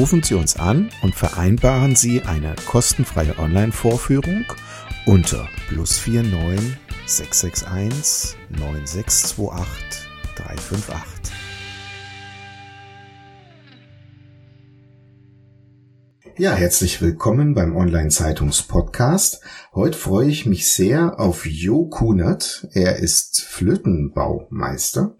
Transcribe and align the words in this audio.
Rufen 0.00 0.22
Sie 0.22 0.32
uns 0.32 0.56
an 0.56 0.88
und 1.02 1.14
vereinbaren 1.14 1.94
Sie 1.94 2.22
eine 2.22 2.54
kostenfreie 2.64 3.38
Online-Vorführung 3.38 4.46
unter 5.04 5.46
plus 5.68 6.06
49 6.06 6.78
661 7.04 8.38
9628 8.48 10.08
358. 10.36 11.34
Ja, 16.38 16.54
herzlich 16.54 17.02
willkommen 17.02 17.52
beim 17.52 17.76
Online-Zeitungs-Podcast. 17.76 19.42
Heute 19.74 19.98
freue 19.98 20.28
ich 20.28 20.46
mich 20.46 20.72
sehr 20.72 21.20
auf 21.20 21.44
Jo 21.44 21.84
Kunert. 21.90 22.66
Er 22.72 22.96
ist 22.96 23.42
Flötenbaumeister 23.42 25.18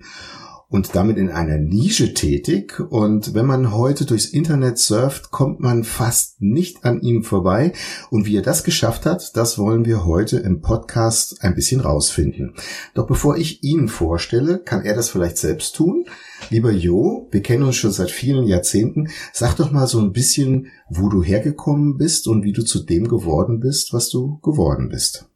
und 0.71 0.95
damit 0.95 1.19
in 1.19 1.31
einer 1.31 1.59
Nische 1.59 2.15
tätig. 2.15 2.81
Und 2.81 3.35
wenn 3.35 3.45
man 3.45 3.75
heute 3.75 4.07
durchs 4.07 4.27
Internet 4.27 4.79
surft, 4.79 5.31
kommt 5.31 5.61
man 5.61 5.85
fast 5.85 6.41
nicht 6.41 6.85
an 6.85 7.01
ihm 7.03 7.25
vorbei. 7.25 7.73
Und 8.11 8.25
wie 8.25 8.37
er 8.37 8.43
das 8.43 8.63
geschafft 8.65 9.05
hat, 9.05 9.37
das 9.37 9.59
wollen 9.59 9.85
wir 9.85 10.07
heute 10.07 10.39
im 10.39 10.61
Podcast 10.61 11.43
ein 11.43 11.57
bisschen 11.57 11.81
rausfinden. 11.81 12.55
Doch 12.95 13.07
bevor 13.07 13.37
ich 13.37 13.65
ihn 13.65 13.89
vorstelle, 13.89 14.59
kann 14.59 14.85
er 14.85 14.95
das 14.95 15.11
vielleicht 15.11 15.39
selbst 15.39 15.75
tun. 15.75 16.07
Lieber 16.51 16.71
Jo, 16.71 17.29
wir 17.31 17.43
kennen 17.43 17.65
uns 17.65 17.77
schon 17.77 17.93
seit 17.93 18.11
vielen 18.11 18.47
Jahrzehnten. 18.47 19.09
Sag 19.33 19.57
doch 19.57 19.73
mal 19.73 19.89
so 19.89 20.01
ein 20.01 20.13
bisschen, 20.13 20.69
wo 20.89 21.09
du 21.09 21.23
hergekommen 21.23 21.97
bist 21.99 22.29
und 22.29 22.45
wie 22.45 22.53
du 22.53 22.63
zu 22.63 22.81
dem 22.85 23.09
geworden 23.09 23.59
bist, 23.61 23.93
was 23.93 24.09
du 24.09 24.39
geworden 24.39 24.89
bist. 24.89 25.30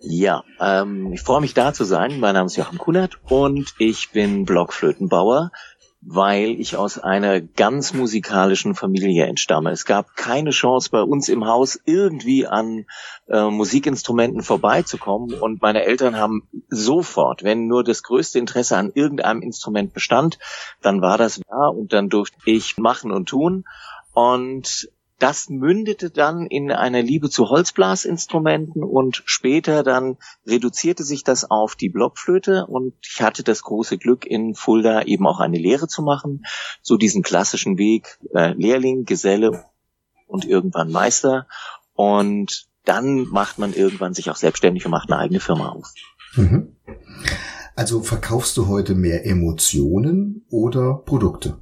Ja, 0.00 0.44
ähm, 0.60 1.12
ich 1.12 1.22
freue 1.22 1.40
mich 1.40 1.54
da 1.54 1.72
zu 1.72 1.82
sein. 1.82 2.20
Mein 2.20 2.34
Name 2.34 2.46
ist 2.46 2.56
Joachim 2.56 2.78
Kunert 2.78 3.18
und 3.28 3.74
ich 3.78 4.10
bin 4.12 4.44
Blockflötenbauer, 4.44 5.50
weil 6.00 6.50
ich 6.60 6.76
aus 6.76 7.00
einer 7.00 7.40
ganz 7.40 7.94
musikalischen 7.94 8.76
Familie 8.76 9.26
entstamme. 9.26 9.72
Es 9.72 9.84
gab 9.84 10.14
keine 10.14 10.50
Chance 10.50 10.90
bei 10.92 11.02
uns 11.02 11.28
im 11.28 11.46
Haus 11.46 11.80
irgendwie 11.84 12.46
an 12.46 12.86
äh, 13.26 13.50
Musikinstrumenten 13.50 14.42
vorbeizukommen 14.42 15.34
und 15.34 15.62
meine 15.62 15.82
Eltern 15.82 16.16
haben 16.16 16.48
sofort, 16.68 17.42
wenn 17.42 17.66
nur 17.66 17.82
das 17.82 18.04
größte 18.04 18.38
Interesse 18.38 18.76
an 18.76 18.92
irgendeinem 18.94 19.42
Instrument 19.42 19.94
bestand, 19.94 20.38
dann 20.80 21.02
war 21.02 21.18
das 21.18 21.40
da 21.40 21.66
und 21.66 21.92
dann 21.92 22.08
durfte 22.08 22.36
ich 22.44 22.78
machen 22.78 23.10
und 23.10 23.28
tun. 23.28 23.64
Und 24.12 24.88
das 25.18 25.48
mündete 25.48 26.10
dann 26.10 26.46
in 26.46 26.70
einer 26.70 27.02
Liebe 27.02 27.28
zu 27.28 27.48
Holzblasinstrumenten 27.48 28.84
und 28.84 29.22
später 29.24 29.82
dann 29.82 30.16
reduzierte 30.46 31.02
sich 31.02 31.24
das 31.24 31.50
auf 31.50 31.74
die 31.74 31.88
Blockflöte 31.88 32.66
und 32.66 32.94
ich 33.02 33.20
hatte 33.20 33.42
das 33.42 33.62
große 33.62 33.98
Glück 33.98 34.24
in 34.24 34.54
Fulda 34.54 35.02
eben 35.02 35.26
auch 35.26 35.40
eine 35.40 35.58
Lehre 35.58 35.88
zu 35.88 36.02
machen, 36.02 36.44
so 36.82 36.96
diesen 36.96 37.22
klassischen 37.22 37.78
Weg 37.78 38.18
äh, 38.32 38.52
Lehrling, 38.52 39.04
Geselle 39.04 39.64
und 40.26 40.44
irgendwann 40.44 40.92
Meister 40.92 41.48
und 41.94 42.68
dann 42.84 43.28
macht 43.28 43.58
man 43.58 43.74
irgendwann 43.74 44.14
sich 44.14 44.30
auch 44.30 44.36
selbstständig 44.36 44.84
und 44.86 44.92
macht 44.92 45.10
eine 45.10 45.20
eigene 45.20 45.40
Firma 45.40 45.70
auf. 45.70 45.92
Mhm. 46.36 46.76
Also 47.74 48.02
verkaufst 48.02 48.56
du 48.56 48.66
heute 48.68 48.94
mehr 48.94 49.26
Emotionen 49.26 50.44
oder 50.48 50.94
Produkte? 50.94 51.58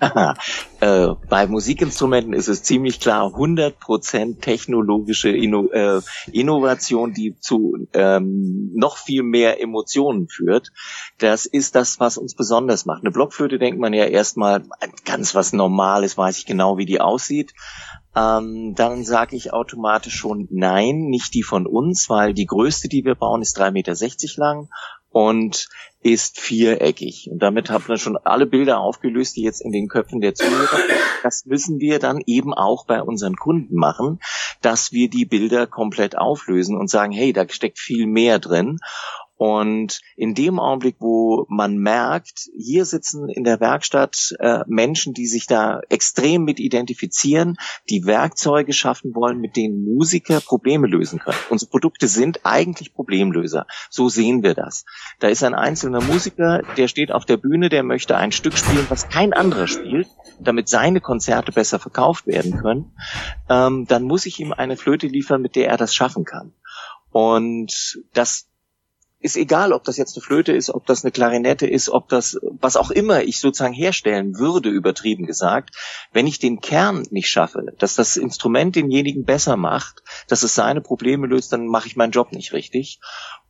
äh, 0.80 1.08
bei 1.28 1.46
Musikinstrumenten 1.46 2.32
ist 2.32 2.48
es 2.48 2.62
ziemlich 2.62 3.00
klar 3.00 3.26
100% 3.26 4.40
technologische 4.40 5.30
Inno 5.30 5.68
äh, 5.70 6.00
Innovation, 6.32 7.12
die 7.12 7.36
zu 7.38 7.86
ähm, 7.92 8.70
noch 8.74 8.96
viel 8.96 9.22
mehr 9.22 9.60
Emotionen 9.60 10.28
führt. 10.28 10.72
Das 11.18 11.44
ist 11.44 11.74
das, 11.74 12.00
was 12.00 12.16
uns 12.16 12.34
besonders 12.34 12.86
macht. 12.86 13.02
Eine 13.02 13.10
Blockflöte 13.10 13.58
denkt 13.58 13.78
man 13.78 13.92
ja 13.92 14.06
erstmal 14.06 14.62
ganz 15.04 15.34
was 15.34 15.52
Normales, 15.52 16.16
weiß 16.16 16.38
ich 16.38 16.46
genau, 16.46 16.78
wie 16.78 16.86
die 16.86 17.00
aussieht. 17.00 17.52
Ähm, 18.16 18.74
dann 18.74 19.04
sage 19.04 19.36
ich 19.36 19.52
automatisch 19.52 20.14
schon 20.14 20.48
nein, 20.50 21.10
nicht 21.10 21.34
die 21.34 21.44
von 21.44 21.66
uns, 21.66 22.08
weil 22.08 22.34
die 22.34 22.46
größte, 22.46 22.88
die 22.88 23.04
wir 23.04 23.14
bauen, 23.14 23.42
ist 23.42 23.60
3,60 23.60 23.70
Meter 23.72 23.94
lang 24.36 24.68
und 25.10 25.68
ist 26.02 26.40
viereckig. 26.40 27.28
Und 27.30 27.42
damit 27.42 27.68
hat 27.68 27.88
man 27.88 27.98
schon 27.98 28.16
alle 28.16 28.46
Bilder 28.46 28.80
aufgelöst, 28.80 29.36
die 29.36 29.42
jetzt 29.42 29.60
in 29.60 29.72
den 29.72 29.88
Köpfen 29.88 30.20
der 30.20 30.34
Zuhörer. 30.34 30.78
Das 31.22 31.44
müssen 31.44 31.78
wir 31.78 31.98
dann 31.98 32.22
eben 32.24 32.54
auch 32.54 32.86
bei 32.86 33.02
unseren 33.02 33.36
Kunden 33.36 33.74
machen, 33.74 34.20
dass 34.62 34.92
wir 34.92 35.10
die 35.10 35.26
Bilder 35.26 35.66
komplett 35.66 36.16
auflösen 36.16 36.78
und 36.78 36.88
sagen, 36.88 37.12
hey, 37.12 37.34
da 37.34 37.46
steckt 37.48 37.78
viel 37.78 38.06
mehr 38.06 38.38
drin. 38.38 38.78
Und 39.40 40.02
in 40.16 40.34
dem 40.34 40.58
Augenblick, 40.58 40.96
wo 40.98 41.46
man 41.48 41.78
merkt, 41.78 42.50
hier 42.54 42.84
sitzen 42.84 43.30
in 43.30 43.42
der 43.42 43.58
Werkstatt 43.58 44.36
äh, 44.38 44.64
Menschen, 44.66 45.14
die 45.14 45.26
sich 45.26 45.46
da 45.46 45.80
extrem 45.88 46.44
mit 46.44 46.60
identifizieren, 46.60 47.56
die 47.88 48.04
Werkzeuge 48.04 48.74
schaffen 48.74 49.14
wollen, 49.14 49.40
mit 49.40 49.56
denen 49.56 49.82
Musiker 49.82 50.42
Probleme 50.42 50.88
lösen 50.88 51.20
können. 51.20 51.38
Unsere 51.48 51.70
Produkte 51.70 52.06
sind 52.06 52.40
eigentlich 52.44 52.92
Problemlöser. 52.92 53.66
So 53.88 54.10
sehen 54.10 54.42
wir 54.42 54.52
das. 54.52 54.84
Da 55.20 55.28
ist 55.28 55.42
ein 55.42 55.54
einzelner 55.54 56.02
Musiker, 56.02 56.60
der 56.76 56.88
steht 56.88 57.10
auf 57.10 57.24
der 57.24 57.38
Bühne, 57.38 57.70
der 57.70 57.82
möchte 57.82 58.18
ein 58.18 58.32
Stück 58.32 58.58
spielen, 58.58 58.84
was 58.90 59.08
kein 59.08 59.32
anderer 59.32 59.68
spielt, 59.68 60.08
damit 60.38 60.68
seine 60.68 61.00
Konzerte 61.00 61.50
besser 61.50 61.78
verkauft 61.78 62.26
werden 62.26 62.58
können. 62.58 62.92
Ähm, 63.48 63.86
dann 63.88 64.02
muss 64.02 64.26
ich 64.26 64.38
ihm 64.38 64.52
eine 64.52 64.76
Flöte 64.76 65.06
liefern, 65.06 65.40
mit 65.40 65.56
der 65.56 65.68
er 65.68 65.78
das 65.78 65.94
schaffen 65.94 66.26
kann. 66.26 66.52
Und 67.10 68.02
das 68.12 68.49
ist 69.20 69.36
egal, 69.36 69.72
ob 69.72 69.84
das 69.84 69.98
jetzt 69.98 70.16
eine 70.16 70.22
Flöte 70.22 70.52
ist, 70.52 70.70
ob 70.70 70.86
das 70.86 71.04
eine 71.04 71.12
Klarinette 71.12 71.66
ist, 71.66 71.90
ob 71.90 72.08
das 72.08 72.38
was 72.42 72.76
auch 72.76 72.90
immer 72.90 73.22
ich 73.22 73.38
sozusagen 73.38 73.74
herstellen 73.74 74.38
würde, 74.38 74.70
übertrieben 74.70 75.26
gesagt, 75.26 75.76
wenn 76.12 76.26
ich 76.26 76.38
den 76.38 76.60
Kern 76.60 77.06
nicht 77.10 77.28
schaffe, 77.28 77.66
dass 77.78 77.94
das 77.94 78.16
Instrument 78.16 78.76
denjenigen 78.76 79.24
besser 79.24 79.56
macht, 79.56 80.02
dass 80.28 80.42
es 80.42 80.54
seine 80.54 80.80
Probleme 80.80 81.26
löst, 81.26 81.52
dann 81.52 81.66
mache 81.66 81.86
ich 81.86 81.96
meinen 81.96 82.12
Job 82.12 82.32
nicht 82.32 82.52
richtig. 82.52 83.00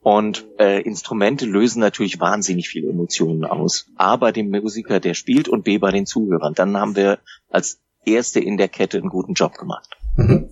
Und 0.00 0.46
äh, 0.58 0.80
Instrumente 0.80 1.44
lösen 1.44 1.80
natürlich 1.80 2.20
wahnsinnig 2.20 2.68
viele 2.68 2.88
Emotionen 2.88 3.44
aus. 3.44 3.86
A 3.96 4.16
bei 4.16 4.32
dem 4.32 4.50
Musiker, 4.50 4.98
der 4.98 5.14
spielt, 5.14 5.46
und 5.46 5.62
B 5.62 5.78
bei 5.78 5.90
den 5.90 6.06
Zuhörern. 6.06 6.54
Dann 6.54 6.76
haben 6.76 6.96
wir 6.96 7.18
als 7.50 7.80
Erste 8.06 8.40
in 8.40 8.56
der 8.56 8.68
Kette 8.68 8.96
einen 8.96 9.10
guten 9.10 9.34
Job 9.34 9.58
gemacht. 9.58 9.90
Mhm. 10.16 10.48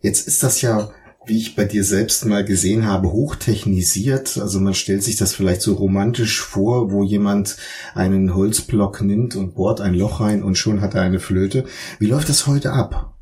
Jetzt 0.00 0.28
ist 0.28 0.42
das 0.42 0.60
ja 0.60 0.90
wie 1.28 1.38
ich 1.38 1.54
bei 1.54 1.64
dir 1.64 1.84
selbst 1.84 2.24
mal 2.24 2.44
gesehen 2.44 2.86
habe, 2.86 3.12
hochtechnisiert. 3.12 4.38
Also 4.38 4.60
man 4.60 4.74
stellt 4.74 5.02
sich 5.02 5.16
das 5.16 5.34
vielleicht 5.34 5.62
so 5.62 5.74
romantisch 5.74 6.40
vor, 6.40 6.90
wo 6.90 7.02
jemand 7.02 7.56
einen 7.94 8.34
Holzblock 8.34 9.02
nimmt 9.02 9.36
und 9.36 9.54
bohrt 9.54 9.80
ein 9.80 9.94
Loch 9.94 10.20
rein 10.20 10.42
und 10.42 10.56
schon 10.56 10.80
hat 10.80 10.94
er 10.94 11.02
eine 11.02 11.20
Flöte. 11.20 11.64
Wie 11.98 12.06
läuft 12.06 12.28
das 12.28 12.46
heute 12.46 12.72
ab? 12.72 13.17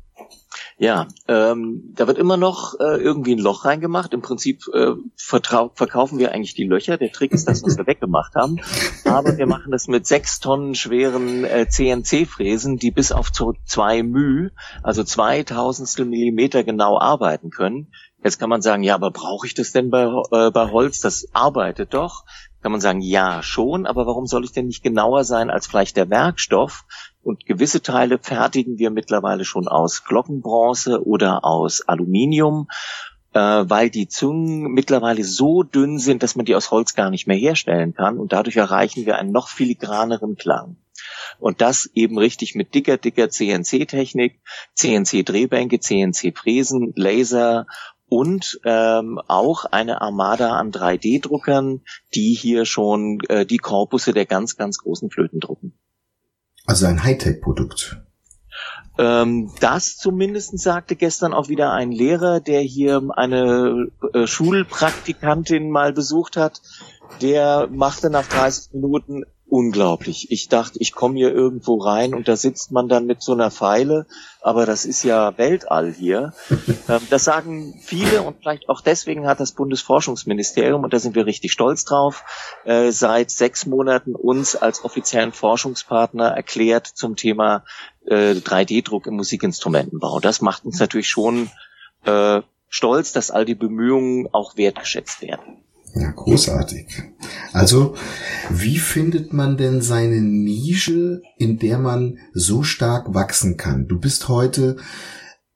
Ja, 0.79 1.07
ähm, 1.27 1.91
da 1.95 2.05
wird 2.05 2.19
immer 2.19 2.37
noch 2.37 2.79
äh, 2.79 3.01
irgendwie 3.01 3.33
ein 3.33 3.39
Loch 3.39 3.65
reingemacht. 3.65 4.13
Im 4.13 4.21
Prinzip 4.21 4.61
äh, 4.71 4.91
verkaufen 5.15 6.19
wir 6.19 6.31
eigentlich 6.31 6.53
die 6.53 6.65
Löcher. 6.65 6.97
Der 6.97 7.11
Trick 7.11 7.31
ist 7.31 7.47
das, 7.47 7.63
was 7.63 7.77
wir 7.77 7.87
weggemacht 7.87 8.35
haben. 8.35 8.59
Aber 9.03 9.37
wir 9.37 9.47
machen 9.47 9.71
das 9.71 9.87
mit 9.87 10.05
sechs 10.05 10.39
Tonnen 10.39 10.75
schweren 10.75 11.45
äh, 11.45 11.67
CNC-Fräsen, 11.67 12.77
die 12.77 12.91
bis 12.91 13.11
auf 13.11 13.31
zwei 13.31 14.03
μ, 14.03 14.51
also 14.83 15.03
zwei 15.03 15.41
Tausendstel 15.41 16.05
Millimeter 16.05 16.63
genau 16.63 16.99
arbeiten 16.99 17.49
können. 17.49 17.87
Jetzt 18.23 18.37
kann 18.37 18.49
man 18.49 18.61
sagen, 18.61 18.83
ja, 18.83 18.93
aber 18.93 19.09
brauche 19.09 19.47
ich 19.47 19.55
das 19.55 19.71
denn 19.71 19.89
bei, 19.89 20.03
äh, 20.03 20.51
bei 20.51 20.69
Holz? 20.69 20.99
Das 20.99 21.27
arbeitet 21.33 21.95
doch. 21.95 22.23
Kann 22.61 22.71
man 22.71 22.81
sagen, 22.81 23.01
ja, 23.01 23.41
schon, 23.41 23.85
aber 23.87 24.05
warum 24.05 24.27
soll 24.27 24.43
ich 24.43 24.51
denn 24.51 24.67
nicht 24.67 24.83
genauer 24.83 25.23
sein 25.23 25.49
als 25.49 25.65
vielleicht 25.65 25.95
der 25.97 26.09
Werkstoff? 26.09 26.85
Und 27.27 27.45
gewisse 27.45 27.81
Teile 27.81 28.19
fertigen 28.19 28.77
wir 28.77 28.89
mittlerweile 28.89 29.43
schon 29.43 29.67
aus 29.67 30.05
Glockenbronze 30.05 31.05
oder 31.05 31.43
aus 31.43 31.81
Aluminium. 31.81 32.69
äh, 33.33 33.39
weil 33.69 33.89
die 33.89 34.07
Zungen 34.07 34.71
mittlerweile 34.71 35.25
so 35.25 35.61
dünn 35.61 35.99
sind, 35.99 36.23
dass 36.23 36.37
man 36.37 36.45
die 36.45 36.55
aus 36.55 36.71
Holz 36.71 36.95
gar 36.95 37.09
nicht 37.09 37.27
mehr 37.27 37.35
herstellen 37.35 37.93
kann 37.93 38.17
und 38.17 38.31
dadurch 38.31 38.55
erreichen 38.55 39.05
wir 39.05 39.17
einen 39.17 39.33
noch 39.33 39.49
filigraneren 39.49 40.37
Klang. 40.37 40.77
Und 41.37 41.59
das 41.59 41.89
eben 41.93 42.17
richtig 42.17 42.55
mit 42.55 42.73
dicker, 42.73 42.95
dicker 42.97 43.29
CNC-Technik, 43.29 44.39
CNC-Drehbänke, 44.75 45.81
CNC-Fräsen, 45.81 46.93
Laser 46.95 47.67
und 48.07 48.59
ähm, 48.63 49.19
auch 49.27 49.65
eine 49.65 50.01
Armada 50.01 50.55
an 50.55 50.71
3D-Druckern, 50.71 51.81
die 52.15 52.33
hier 52.33 52.63
schon 52.63 53.19
äh, 53.27 53.45
die 53.45 53.57
Korpusse 53.57 54.13
der 54.13 54.25
ganz, 54.25 54.55
ganz 54.55 54.77
großen 54.77 55.11
Flöten 55.11 55.41
drucken. 55.41 55.77
Also 56.67 56.85
ein 56.85 57.03
Hightech-Produkt. 57.03 58.01
Ähm, 58.99 59.51
das 59.61 59.97
zumindest 59.97 60.57
sagte 60.59 60.95
gestern 60.95 61.33
auch 61.33 61.49
wieder 61.49 61.71
ein 61.71 61.91
Lehrer, 61.91 62.41
der 62.41 62.61
hier 62.61 63.01
eine 63.15 63.87
äh, 64.13 64.27
Schulpraktikantin 64.27 65.69
mal 65.71 65.93
besucht 65.93 66.35
hat. 66.35 66.61
Der 67.21 67.67
machte 67.71 68.09
nach 68.09 68.27
30 68.27 68.73
Minuten 68.73 69.23
unglaublich. 69.49 70.31
Ich 70.31 70.49
dachte, 70.49 70.79
ich 70.79 70.91
komme 70.91 71.15
hier 71.15 71.33
irgendwo 71.33 71.77
rein 71.77 72.13
und 72.13 72.27
da 72.27 72.35
sitzt 72.35 72.71
man 72.71 72.89
dann 72.89 73.05
mit 73.05 73.21
so 73.21 73.33
einer 73.33 73.49
Pfeile, 73.49 74.05
aber 74.41 74.65
das 74.65 74.85
ist 74.85 75.03
ja 75.03 75.37
Weltall 75.37 75.93
hier. 75.93 76.33
Ähm, 76.89 77.01
das 77.09 77.25
sagen 77.25 77.77
viele 77.81 78.21
und 78.21 78.37
vielleicht 78.39 78.69
auch 78.69 78.79
deswegen 78.79 79.27
hat 79.27 79.41
das 79.41 79.51
Bundesforschungsministerium, 79.51 80.83
und 80.83 80.93
da 80.93 80.99
sind 80.99 81.15
wir 81.15 81.25
richtig 81.25 81.51
stolz 81.51 81.83
drauf, 81.83 82.23
äh, 82.63 82.91
seit 82.91 83.29
sechs 83.29 83.65
Monaten 83.65 84.15
uns 84.15 84.55
als 84.55 84.85
offiziellen 84.85 85.33
Forschungspartner 85.33 86.27
erklärt 86.27 86.87
zum 86.87 87.17
Thema 87.17 87.65
3D-Druck 88.09 89.05
äh, 89.05 89.09
im 89.09 89.15
Musikinstrumentenbau. 89.15 90.19
Das 90.21 90.41
macht 90.41 90.65
uns 90.65 90.79
natürlich 90.79 91.09
schon 91.09 91.49
äh, 92.05 92.41
stolz, 92.69 93.11
dass 93.11 93.31
all 93.31 93.45
die 93.45 93.55
Bemühungen 93.55 94.29
auch 94.31 94.55
wertgeschätzt 94.55 95.21
werden. 95.21 95.63
Ja, 95.93 96.11
großartig. 96.11 97.03
Also, 97.53 97.95
wie 98.49 98.77
findet 98.77 99.33
man 99.33 99.57
denn 99.57 99.81
seine 99.81 100.21
Nische, 100.21 101.21
in 101.37 101.57
der 101.59 101.79
man 101.79 102.19
so 102.33 102.63
stark 102.63 103.13
wachsen 103.13 103.57
kann? 103.57 103.87
Du 103.87 103.99
bist 103.99 104.27
heute 104.27 104.77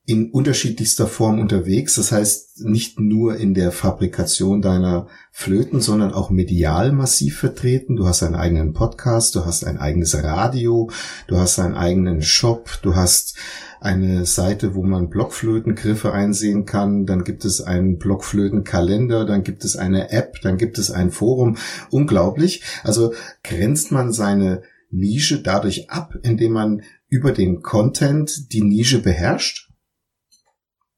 in 0.06 0.32
unterschiedlichster 0.32 1.06
Form 1.08 1.40
unterwegs. 1.40 1.96
Das 1.96 2.12
heißt, 2.12 2.62
nicht 2.66 3.00
nur 3.00 3.38
in 3.38 3.54
der 3.54 3.72
Fabrikation 3.72 4.62
deiner 4.62 5.08
Flöten, 5.32 5.80
sondern 5.80 6.12
auch 6.12 6.32
medial 6.32 6.92
massiv 6.92 7.38
vertreten. 7.38 7.96
Du 7.96 8.08
hast 8.08 8.24
einen 8.24 8.36
eigenen 8.36 8.74
Podcast, 8.74 9.36
du 9.36 9.46
hast 9.46 9.64
ein 9.64 9.78
eigenes 9.78 10.22
Radio, 10.24 10.90
du 11.28 11.38
hast 11.38 11.60
einen 11.60 11.76
eigenen 11.76 12.22
Shop, 12.22 12.80
du 12.82 12.96
hast 12.96 13.38
eine 13.80 14.26
Seite, 14.26 14.76
wo 14.76 14.84
man 14.84 15.10
Blockflötengriffe 15.10 16.12
einsehen 16.14 16.66
kann, 16.66 17.06
dann 17.06 17.24
gibt 17.24 17.46
es 17.46 17.62
einen 17.62 17.98
Blockflötenkalender, 17.98 19.26
dann 19.26 19.44
gibt 19.44 19.66
es 19.66 19.76
eine 19.76 20.12
App, 20.12 20.40
dann 20.44 20.58
gibt 20.58 20.78
es 20.78 20.92
ein 20.92 21.10
Forum. 21.10 21.58
Unglaublich. 21.90 22.64
Also 22.84 23.14
grenzt 23.44 23.92
man 23.92 24.12
seine 24.12 24.62
Nische 24.92 25.42
dadurch 25.42 25.90
ab, 25.90 26.16
indem 26.22 26.54
man 26.54 26.82
über 27.10 27.32
den 27.32 27.62
Content 27.62 28.54
die 28.54 28.62
Nische 28.62 29.02
beherrscht? 29.02 29.71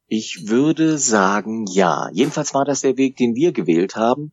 Ich 0.07 0.49
würde 0.49 0.97
sagen, 0.97 1.65
ja. 1.67 2.09
Jedenfalls 2.11 2.53
war 2.53 2.65
das 2.65 2.81
der 2.81 2.97
Weg, 2.97 3.17
den 3.17 3.35
wir 3.35 3.51
gewählt 3.51 3.95
haben. 3.95 4.31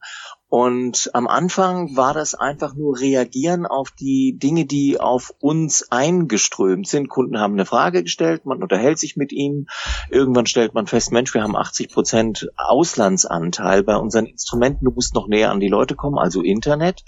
Und 0.48 1.10
am 1.14 1.28
Anfang 1.28 1.96
war 1.96 2.12
das 2.12 2.34
einfach 2.34 2.74
nur 2.74 2.98
reagieren 2.98 3.66
auf 3.66 3.92
die 3.92 4.36
Dinge, 4.36 4.66
die 4.66 4.98
auf 4.98 5.32
uns 5.38 5.92
eingeströmt 5.92 6.88
sind. 6.88 7.08
Kunden 7.08 7.38
haben 7.38 7.52
eine 7.52 7.66
Frage 7.66 8.02
gestellt, 8.02 8.46
man 8.46 8.60
unterhält 8.60 8.98
sich 8.98 9.16
mit 9.16 9.30
ihnen. 9.30 9.66
Irgendwann 10.10 10.46
stellt 10.46 10.74
man 10.74 10.88
fest, 10.88 11.12
Mensch, 11.12 11.32
wir 11.34 11.44
haben 11.44 11.54
80 11.54 11.92
Prozent 11.92 12.48
Auslandsanteil 12.56 13.84
bei 13.84 13.96
unseren 13.96 14.26
Instrumenten. 14.26 14.86
Du 14.86 14.90
musst 14.90 15.14
noch 15.14 15.28
näher 15.28 15.52
an 15.52 15.60
die 15.60 15.68
Leute 15.68 15.94
kommen, 15.94 16.18
also 16.18 16.42
Internet. 16.42 17.04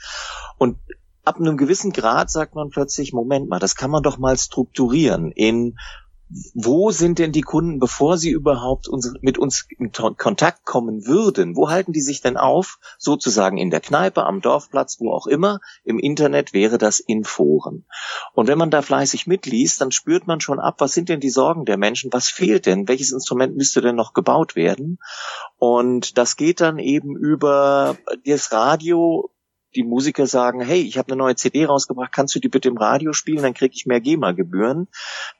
Und 0.56 0.78
ab 1.24 1.40
einem 1.40 1.56
gewissen 1.56 1.92
Grad 1.92 2.30
sagt 2.30 2.54
man 2.54 2.70
plötzlich, 2.70 3.12
Moment 3.12 3.48
mal, 3.48 3.58
das 3.58 3.74
kann 3.74 3.90
man 3.90 4.04
doch 4.04 4.18
mal 4.18 4.38
strukturieren 4.38 5.32
in 5.32 5.76
wo 6.54 6.90
sind 6.90 7.18
denn 7.18 7.32
die 7.32 7.42
Kunden, 7.42 7.78
bevor 7.78 8.18
sie 8.18 8.30
überhaupt 8.30 8.88
uns, 8.88 9.12
mit 9.20 9.38
uns 9.38 9.66
in 9.78 9.92
Kontakt 9.92 10.64
kommen 10.64 11.06
würden? 11.06 11.56
Wo 11.56 11.70
halten 11.70 11.92
die 11.92 12.00
sich 12.00 12.20
denn 12.20 12.36
auf? 12.36 12.78
Sozusagen 12.98 13.58
in 13.58 13.70
der 13.70 13.80
Kneipe, 13.80 14.24
am 14.24 14.40
Dorfplatz, 14.40 14.98
wo 15.00 15.12
auch 15.12 15.26
immer. 15.26 15.60
Im 15.84 15.98
Internet 15.98 16.52
wäre 16.52 16.78
das 16.78 17.00
in 17.00 17.24
Foren. 17.24 17.84
Und 18.34 18.48
wenn 18.48 18.58
man 18.58 18.70
da 18.70 18.82
fleißig 18.82 19.26
mitliest, 19.26 19.80
dann 19.80 19.92
spürt 19.92 20.26
man 20.26 20.40
schon 20.40 20.60
ab, 20.60 20.76
was 20.78 20.92
sind 20.92 21.08
denn 21.08 21.20
die 21.20 21.30
Sorgen 21.30 21.64
der 21.64 21.76
Menschen? 21.76 22.12
Was 22.12 22.28
fehlt 22.28 22.66
denn? 22.66 22.88
Welches 22.88 23.12
Instrument 23.12 23.56
müsste 23.56 23.80
denn 23.80 23.96
noch 23.96 24.14
gebaut 24.14 24.56
werden? 24.56 24.98
Und 25.58 26.18
das 26.18 26.36
geht 26.36 26.60
dann 26.60 26.78
eben 26.78 27.16
über 27.16 27.96
das 28.24 28.52
Radio 28.52 29.30
die 29.74 29.84
Musiker 29.84 30.26
sagen, 30.26 30.60
hey, 30.60 30.80
ich 30.82 30.98
habe 30.98 31.12
eine 31.12 31.16
neue 31.16 31.36
CD 31.36 31.64
rausgebracht, 31.64 32.12
kannst 32.12 32.34
du 32.34 32.40
die 32.40 32.48
bitte 32.48 32.68
im 32.68 32.76
Radio 32.76 33.12
spielen, 33.12 33.42
dann 33.42 33.54
kriege 33.54 33.74
ich 33.74 33.86
mehr 33.86 34.00
GEMA-Gebühren. 34.00 34.88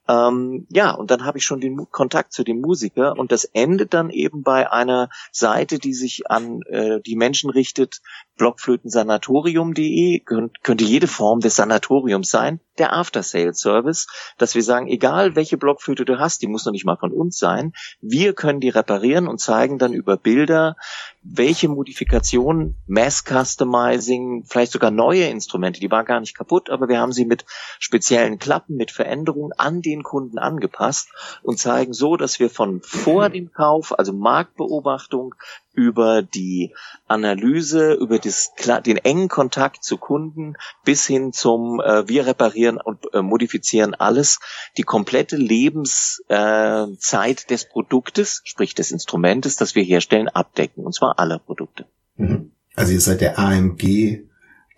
Ähm, 0.09 0.67
ja, 0.69 0.91
und 0.91 1.11
dann 1.11 1.25
habe 1.25 1.39
ich 1.39 1.45
schon 1.45 1.61
den 1.61 1.87
Kontakt 1.91 2.33
zu 2.33 2.43
dem 2.43 2.61
Musiker 2.61 3.17
und 3.17 3.31
das 3.31 3.45
endet 3.45 3.95
dann 3.95 4.11
eben 4.11 4.43
bei 4.43 4.71
einer 4.71 5.09
Seite, 5.31 5.79
die 5.79 5.95
sich 5.95 6.29
an 6.29 6.63
äh, 6.63 7.01
die 7.01 7.15
Menschen 7.15 7.51
richtet, 7.51 8.01
blockflötensanatorium.de, 8.37 10.21
Könnt, 10.21 10.65
könnte 10.65 10.85
jede 10.85 11.07
Form 11.07 11.41
des 11.41 11.55
Sanatoriums 11.55 12.31
sein, 12.31 12.59
der 12.79 12.93
After-Sales-Service, 12.95 14.07
dass 14.39 14.55
wir 14.55 14.63
sagen, 14.63 14.89
egal 14.89 15.37
welche 15.37 15.59
Blockflöte 15.59 16.05
du 16.05 16.19
hast, 16.19 16.43
die 16.43 16.49
muss 16.49 16.65
noch 16.65 16.73
nicht 16.73 16.85
mal 16.85 16.97
von 16.97 17.13
uns 17.13 17.39
sein, 17.39 17.73
wir 18.01 18.33
können 18.33 18.61
die 18.61 18.71
reparieren 18.71 19.29
und 19.29 19.39
zeigen 19.39 19.79
dann 19.79 19.93
über 19.93 20.17
Bilder, 20.17 20.77
welche 21.23 21.69
Modifikationen, 21.69 22.77
Mass-Customizing, 22.87 24.45
vielleicht 24.47 24.73
sogar 24.73 24.91
neue 24.91 25.27
Instrumente, 25.27 25.81
die 25.81 25.91
waren 25.91 26.07
gar 26.07 26.21
nicht 26.21 26.37
kaputt, 26.37 26.71
aber 26.71 26.89
wir 26.89 26.99
haben 26.99 27.13
sie 27.13 27.27
mit 27.27 27.45
speziellen 27.79 28.39
Klappen, 28.39 28.77
mit 28.77 28.91
Veränderungen 28.91 29.53
an 29.57 29.83
den 29.83 30.02
Kunden 30.03 30.39
angepasst 30.39 31.09
und 31.43 31.59
zeigen 31.59 31.93
so, 31.93 32.17
dass 32.17 32.39
wir 32.39 32.51
von 32.51 32.81
vor 32.83 33.29
dem 33.29 33.53
Kauf, 33.53 33.99
also 33.99 34.13
Marktbeobachtung, 34.13 35.35
über 35.75 36.23
die 36.23 36.75
Analyse, 37.07 37.95
über 37.95 38.19
das, 38.19 38.53
den 38.85 38.99
engen 38.99 39.29
Kontakt 39.29 39.85
zu 39.85 39.97
Kunden 39.97 40.55
bis 40.85 41.07
hin 41.07 41.33
zum 41.33 41.81
äh, 41.81 42.07
wir 42.09 42.27
reparieren 42.27 42.79
und 42.79 43.13
äh, 43.15 43.23
modifizieren 43.23 43.95
alles, 43.95 44.39
die 44.77 44.83
komplette 44.83 45.37
Lebenszeit 45.37 46.27
äh, 46.29 47.47
des 47.49 47.69
Produktes, 47.69 48.43
sprich 48.45 48.75
des 48.75 48.91
Instrumentes, 48.91 49.57
das 49.57 49.75
wir 49.75 49.83
herstellen, 49.83 50.29
abdecken, 50.29 50.85
und 50.85 50.95
zwar 50.95 51.19
alle 51.19 51.39
Produkte. 51.39 51.87
Mhm. 52.17 52.53
Also 52.75 52.93
ihr 52.93 53.01
seid 53.01 53.21
der 53.21 53.39
AMG 53.39 54.25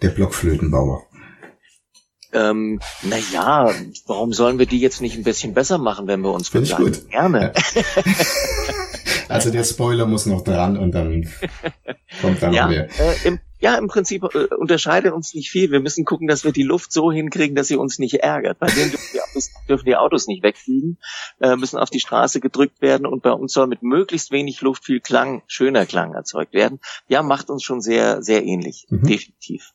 der 0.02 0.10
Blockflötenbauer. 0.10 1.06
Ähm, 2.34 2.80
na 3.02 3.16
ja, 3.32 3.70
warum 4.06 4.32
sollen 4.32 4.58
wir 4.58 4.66
die 4.66 4.80
jetzt 4.80 5.00
nicht 5.00 5.16
ein 5.16 5.22
bisschen 5.22 5.54
besser 5.54 5.78
machen, 5.78 6.06
wenn 6.08 6.20
wir 6.20 6.32
uns 6.32 6.48
Finde 6.48 6.68
ich 6.68 6.76
gut. 6.76 7.08
Gerne. 7.10 7.52
Also 9.28 9.50
der 9.50 9.64
Spoiler 9.64 10.06
muss 10.06 10.26
noch 10.26 10.42
dran 10.42 10.76
und 10.76 10.92
dann 10.92 11.28
kommt 12.20 12.42
da 12.42 12.50
ja, 12.50 12.62
noch 12.62 12.70
mehr. 12.70 12.88
Äh, 12.98 13.28
im, 13.28 13.38
ja, 13.64 13.76
im 13.76 13.88
Prinzip 13.88 14.24
äh, 14.34 14.54
unterscheidet 14.54 15.14
uns 15.14 15.32
nicht 15.32 15.50
viel. 15.50 15.70
Wir 15.70 15.80
müssen 15.80 16.04
gucken, 16.04 16.28
dass 16.28 16.44
wir 16.44 16.52
die 16.52 16.64
Luft 16.64 16.92
so 16.92 17.10
hinkriegen, 17.10 17.56
dass 17.56 17.68
sie 17.68 17.76
uns 17.76 17.98
nicht 17.98 18.16
ärgert. 18.16 18.58
Bei 18.58 18.66
denen 18.66 18.90
dürfen 18.90 19.08
die 19.14 19.20
Autos, 19.22 19.50
dürfen 19.66 19.86
die 19.86 19.96
Autos 19.96 20.26
nicht 20.26 20.42
wegfliegen, 20.42 20.98
äh, 21.40 21.56
müssen 21.56 21.78
auf 21.78 21.88
die 21.88 21.98
Straße 21.98 22.40
gedrückt 22.40 22.82
werden 22.82 23.06
und 23.06 23.22
bei 23.22 23.32
uns 23.32 23.54
soll 23.54 23.66
mit 23.66 23.82
möglichst 23.82 24.32
wenig 24.32 24.60
Luft 24.60 24.84
viel 24.84 25.00
Klang, 25.00 25.40
schöner 25.46 25.86
Klang 25.86 26.12
erzeugt 26.12 26.52
werden. 26.52 26.78
Ja, 27.08 27.22
macht 27.22 27.48
uns 27.48 27.62
schon 27.62 27.80
sehr, 27.80 28.22
sehr 28.22 28.44
ähnlich, 28.44 28.86
mhm. 28.90 29.04
definitiv. 29.06 29.72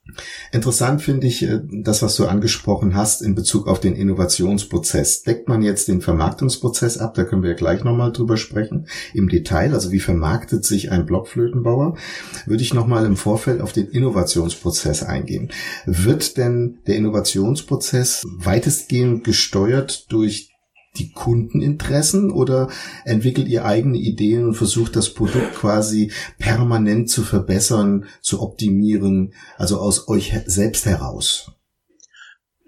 Interessant 0.51 1.01
finde 1.01 1.25
ich 1.25 1.41
äh, 1.41 1.59
das, 1.83 2.03
was 2.03 2.15
du 2.15 2.27
angesprochen 2.27 2.93
hast 2.93 3.23
in 3.23 3.33
Bezug 3.33 3.67
auf 3.67 3.79
den 3.79 3.95
Innovationsprozess. 3.95 5.23
Deckt 5.23 5.49
man 5.49 5.63
jetzt 5.63 5.87
den 5.87 6.01
Vermarktungsprozess 6.01 6.99
ab? 6.99 7.15
Da 7.15 7.23
können 7.23 7.41
wir 7.41 7.49
ja 7.49 7.55
gleich 7.55 7.83
nochmal 7.83 8.11
drüber 8.11 8.37
sprechen 8.37 8.87
im 9.15 9.29
Detail. 9.29 9.73
Also 9.73 9.91
wie 9.91 9.99
vermarktet 9.99 10.63
sich 10.63 10.91
ein 10.91 11.07
Blockflötenbauer? 11.07 11.97
Würde 12.45 12.61
ich 12.61 12.75
nochmal 12.75 13.07
im 13.07 13.17
Vorfeld 13.17 13.61
auf 13.61 13.73
den 13.79 13.89
Innovationsprozess 13.89 15.03
eingehen. 15.03 15.49
Wird 15.85 16.37
denn 16.37 16.79
der 16.87 16.95
Innovationsprozess 16.95 18.23
weitestgehend 18.37 19.23
gesteuert 19.23 20.11
durch 20.11 20.49
die 20.97 21.11
Kundeninteressen 21.11 22.31
oder 22.31 22.69
entwickelt 23.05 23.47
ihr 23.47 23.65
eigene 23.65 23.97
Ideen 23.97 24.45
und 24.45 24.55
versucht 24.55 24.95
das 24.95 25.13
Produkt 25.13 25.53
quasi 25.53 26.11
permanent 26.39 27.09
zu 27.09 27.23
verbessern, 27.23 28.05
zu 28.21 28.41
optimieren, 28.41 29.33
also 29.57 29.79
aus 29.79 30.07
euch 30.07 30.33
selbst 30.45 30.85
heraus? 30.85 31.51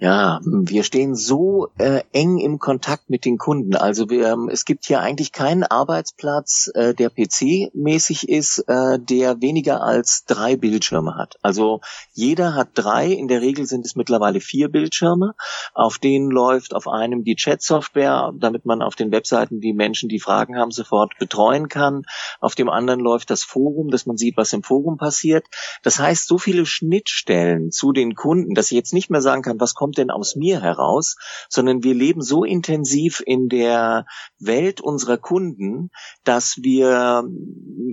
Ja, 0.03 0.39
wir 0.43 0.81
stehen 0.81 1.13
so 1.13 1.67
äh, 1.77 2.01
eng 2.11 2.39
im 2.39 2.57
Kontakt 2.57 3.11
mit 3.11 3.23
den 3.23 3.37
Kunden. 3.37 3.75
Also 3.75 4.09
wir, 4.09 4.29
ähm, 4.29 4.49
es 4.51 4.65
gibt 4.65 4.85
hier 4.85 4.99
eigentlich 4.99 5.31
keinen 5.31 5.61
Arbeitsplatz, 5.61 6.71
äh, 6.73 6.95
der 6.95 7.11
PC-mäßig 7.11 8.27
ist, 8.27 8.67
äh, 8.67 8.97
der 8.97 9.43
weniger 9.43 9.83
als 9.83 10.25
drei 10.25 10.55
Bildschirme 10.55 11.17
hat. 11.17 11.37
Also 11.43 11.81
jeder 12.13 12.55
hat 12.55 12.69
drei. 12.73 13.11
In 13.11 13.27
der 13.27 13.41
Regel 13.41 13.67
sind 13.67 13.85
es 13.85 13.95
mittlerweile 13.95 14.39
vier 14.39 14.69
Bildschirme. 14.69 15.35
Auf 15.75 15.99
denen 15.99 16.31
läuft 16.31 16.73
auf 16.73 16.87
einem 16.87 17.23
die 17.23 17.35
Chat-Software, 17.35 18.33
damit 18.35 18.65
man 18.65 18.81
auf 18.81 18.95
den 18.95 19.11
Webseiten 19.11 19.59
die 19.61 19.73
Menschen, 19.73 20.09
die 20.09 20.19
Fragen 20.19 20.57
haben, 20.57 20.71
sofort 20.71 21.11
betreuen 21.19 21.69
kann. 21.69 22.05
Auf 22.39 22.55
dem 22.55 22.69
anderen 22.69 23.01
läuft 23.01 23.29
das 23.29 23.43
Forum, 23.43 23.91
dass 23.91 24.07
man 24.07 24.17
sieht, 24.17 24.35
was 24.35 24.51
im 24.51 24.63
Forum 24.63 24.97
passiert. 24.97 25.45
Das 25.83 25.99
heißt, 25.99 26.27
so 26.27 26.39
viele 26.39 26.65
Schnittstellen 26.65 27.69
zu 27.69 27.91
den 27.91 28.15
Kunden, 28.15 28.55
dass 28.55 28.71
ich 28.71 28.77
jetzt 28.77 28.95
nicht 28.95 29.11
mehr 29.11 29.21
sagen 29.21 29.43
kann, 29.43 29.59
was 29.59 29.75
kommt 29.75 29.90
kommt 29.91 29.97
denn 29.97 30.09
aus 30.09 30.37
mir 30.37 30.61
heraus, 30.61 31.17
sondern 31.49 31.83
wir 31.83 31.93
leben 31.93 32.21
so 32.21 32.45
intensiv 32.45 33.21
in 33.25 33.49
der 33.49 34.05
Welt 34.39 34.79
unserer 34.79 35.17
Kunden, 35.17 35.89
dass 36.23 36.59
wir, 36.61 37.25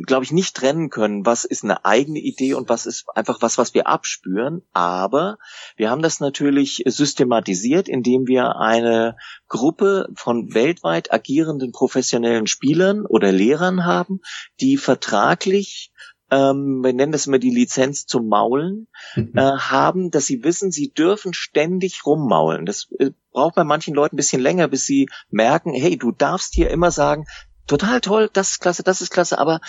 glaube 0.07 0.23
ich, 0.23 0.31
nicht 0.31 0.55
trennen 0.55 0.90
können, 0.90 1.26
was 1.26 1.45
ist 1.45 1.64
eine 1.64 1.85
eigene 1.85 2.21
Idee 2.21 2.55
und 2.55 2.69
was 2.69 2.87
ist 2.87 3.07
einfach 3.17 3.43
was, 3.43 3.59
was 3.59 3.75
wir 3.75 3.88
abspüren. 3.88 4.62
Aber 4.73 5.38
wir 5.76 5.90
haben 5.90 6.02
das 6.02 6.21
natürlich 6.21 6.85
systematisiert, 6.87 7.88
indem 7.88 8.28
wir 8.28 8.55
eine 8.55 9.17
Gruppe 9.49 10.09
von 10.14 10.55
weltweit 10.55 11.12
agierenden 11.12 11.73
professionellen 11.73 12.47
Spielern 12.47 13.07
oder 13.07 13.33
Lehrern 13.33 13.85
haben, 13.85 14.21
die 14.61 14.76
vertraglich 14.76 15.90
ähm, 16.30 16.82
wir 16.82 16.92
nennen 16.92 17.12
das 17.12 17.26
immer 17.26 17.38
die 17.38 17.50
Lizenz 17.50 18.06
zum 18.06 18.28
Maulen, 18.28 18.88
mhm. 19.14 19.32
äh, 19.35 19.40
haben, 19.40 20.11
dass 20.11 20.26
sie 20.26 20.44
wissen, 20.44 20.70
sie 20.70 20.90
dürfen 20.90 21.32
ständig 21.32 22.04
rummaulen. 22.04 22.66
Das 22.66 22.88
äh, 22.99 23.11
braucht 23.32 23.54
bei 23.54 23.64
manchen 23.64 23.94
Leuten 23.94 24.14
ein 24.14 24.18
bisschen 24.18 24.42
länger, 24.42 24.68
bis 24.68 24.85
sie 24.85 25.08
merken, 25.30 25.73
hey, 25.73 25.97
du 25.97 26.12
darfst 26.12 26.54
hier 26.54 26.70
immer 26.70 26.90
sagen, 26.90 27.26
total 27.66 28.00
toll, 28.00 28.30
das 28.32 28.52
ist 28.52 28.61
klasse, 28.61 28.82
das 28.82 29.00
ist 29.00 29.11
klasse, 29.11 29.38
aber 29.38 29.61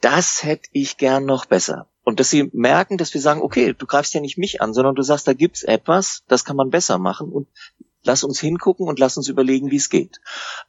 das 0.00 0.42
hätte 0.42 0.68
ich 0.72 0.96
gern 0.96 1.24
noch 1.24 1.46
besser. 1.46 1.88
Und 2.02 2.20
dass 2.20 2.30
sie 2.30 2.48
merken, 2.52 2.98
dass 2.98 3.14
wir 3.14 3.20
sagen, 3.20 3.42
okay, 3.42 3.74
du 3.76 3.86
greifst 3.86 4.14
ja 4.14 4.20
nicht 4.20 4.38
mich 4.38 4.60
an, 4.60 4.72
sondern 4.72 4.94
du 4.94 5.02
sagst, 5.02 5.26
da 5.26 5.32
gibt's 5.32 5.62
etwas, 5.62 6.22
das 6.28 6.44
kann 6.44 6.56
man 6.56 6.70
besser 6.70 6.98
machen 6.98 7.32
und 7.32 7.48
lass 8.06 8.24
uns 8.24 8.40
hingucken 8.40 8.88
und 8.88 8.98
lass 8.98 9.16
uns 9.16 9.28
überlegen, 9.28 9.70
wie 9.70 9.76
es 9.76 9.90
geht. 9.90 10.20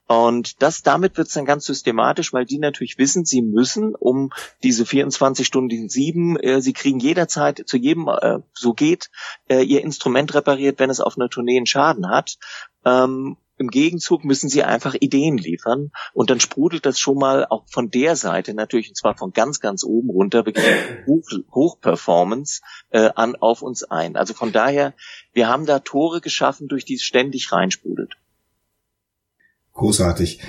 Und 0.07 0.61
das, 0.61 0.83
damit 0.83 1.17
wird 1.17 1.27
es 1.27 1.33
dann 1.33 1.45
ganz 1.45 1.65
systematisch, 1.65 2.33
weil 2.33 2.45
die 2.45 2.59
natürlich 2.59 2.97
wissen, 2.97 3.25
sie 3.25 3.41
müssen 3.41 3.95
um 3.95 4.31
diese 4.63 4.85
24 4.85 5.45
Stunden 5.45 5.89
sieben, 5.89 6.37
äh, 6.37 6.61
sie 6.61 6.73
kriegen 6.73 6.99
jederzeit 6.99 7.63
zu 7.65 7.77
jedem, 7.77 8.07
äh, 8.07 8.39
so 8.53 8.73
geht, 8.73 9.09
äh, 9.49 9.61
ihr 9.61 9.83
Instrument 9.83 10.33
repariert, 10.33 10.79
wenn 10.79 10.89
es 10.89 10.99
auf 10.99 11.17
einer 11.17 11.29
Tournee 11.29 11.57
einen 11.57 11.65
Schaden 11.65 12.09
hat. 12.09 12.37
Ähm, 12.85 13.37
im 13.57 13.69
Gegenzug 13.69 14.23
müssen 14.23 14.49
sie 14.49 14.63
einfach 14.63 14.95
Ideen 14.99 15.37
liefern 15.37 15.91
und 16.13 16.29
dann 16.29 16.39
sprudelt 16.39 16.85
das 16.85 16.99
schon 16.99 17.17
mal 17.17 17.45
auch 17.45 17.65
von 17.67 17.89
der 17.89 18.15
Seite 18.15 18.53
natürlich 18.53 18.89
und 18.89 18.95
zwar 18.95 19.17
von 19.17 19.31
ganz 19.31 19.59
ganz 19.59 19.83
oben 19.83 20.09
runter 20.09 20.45
wirklich 20.45 20.65
Hoch, 21.05 21.27
Hochperformance 21.53 22.61
äh, 22.89 23.09
an 23.15 23.35
auf 23.35 23.61
uns 23.61 23.83
ein. 23.83 24.15
Also 24.15 24.33
von 24.33 24.51
daher, 24.51 24.93
wir 25.33 25.47
haben 25.47 25.65
da 25.65 25.79
Tore 25.79 26.21
geschaffen, 26.21 26.67
durch 26.67 26.85
die 26.85 26.95
es 26.95 27.03
ständig 27.03 27.51
reinsprudelt. 27.51 28.13
Großartig. 29.73 30.39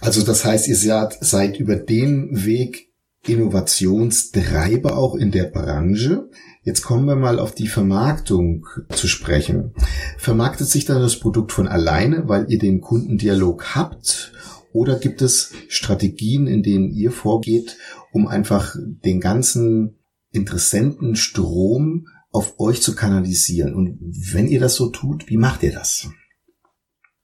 Also 0.00 0.22
das 0.22 0.44
heißt, 0.44 0.68
ihr 0.68 0.76
seid, 0.76 1.58
über 1.58 1.76
den 1.76 2.44
Weg 2.44 2.91
Innovationstreiber 3.24 4.96
auch 4.96 5.14
in 5.14 5.30
der 5.30 5.44
Branche. 5.44 6.28
Jetzt 6.62 6.82
kommen 6.82 7.06
wir 7.06 7.14
mal 7.14 7.38
auf 7.38 7.54
die 7.54 7.68
Vermarktung 7.68 8.66
zu 8.90 9.06
sprechen. 9.06 9.74
Vermarktet 10.18 10.68
sich 10.68 10.84
dann 10.84 11.00
das 11.00 11.18
Produkt 11.20 11.52
von 11.52 11.68
alleine, 11.68 12.28
weil 12.28 12.50
ihr 12.50 12.58
den 12.58 12.80
Kundendialog 12.80 13.76
habt? 13.76 14.32
Oder 14.72 14.98
gibt 14.98 15.22
es 15.22 15.52
Strategien, 15.68 16.46
in 16.46 16.62
denen 16.62 16.90
ihr 16.90 17.12
vorgeht, 17.12 17.76
um 18.12 18.26
einfach 18.26 18.74
den 18.76 19.20
ganzen 19.20 19.98
Interessentenstrom 20.32 22.08
auf 22.30 22.58
euch 22.58 22.82
zu 22.82 22.94
kanalisieren? 22.94 23.74
Und 23.74 23.98
wenn 24.32 24.48
ihr 24.48 24.60
das 24.60 24.74
so 24.74 24.88
tut, 24.88 25.28
wie 25.28 25.36
macht 25.36 25.62
ihr 25.62 25.72
das? 25.72 26.08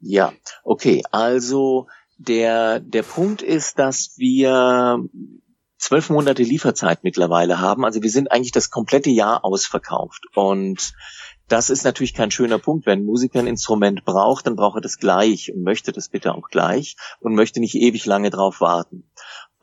Ja, 0.00 0.33
okay. 0.62 1.02
Also 1.11 1.87
der, 2.19 2.78
der 2.81 3.02
Punkt 3.02 3.43
ist, 3.43 3.78
dass 3.78 4.14
wir 4.17 5.02
zwölf 5.78 6.11
Monate 6.11 6.42
Lieferzeit 6.42 7.04
mittlerweile 7.04 7.61
haben. 7.61 7.85
Also 7.85 8.02
wir 8.02 8.11
sind 8.11 8.30
eigentlich 8.30 8.52
das 8.52 8.70
komplette 8.70 9.11
Jahr 9.11 9.44
ausverkauft. 9.44 10.25
Und 10.35 10.92
das 11.49 11.70
ist 11.70 11.85
natürlich 11.85 12.14
kein 12.14 12.30
schöner 12.30 12.58
Punkt. 12.58 12.85
Wenn 12.85 13.00
ein 13.00 13.06
Musiker 13.06 13.38
ein 13.38 13.47
Instrument 13.47 14.04
braucht, 14.04 14.47
dann 14.47 14.56
braucht 14.56 14.78
er 14.78 14.82
das 14.82 14.99
gleich 14.99 15.52
und 15.52 15.62
möchte 15.62 15.92
das 15.92 16.08
bitte 16.08 16.35
auch 16.35 16.49
gleich 16.50 16.97
und 17.20 17.35
möchte 17.35 17.61
nicht 17.61 17.75
ewig 17.75 18.04
lange 18.04 18.30
drauf 18.30 18.61
warten. 18.61 19.11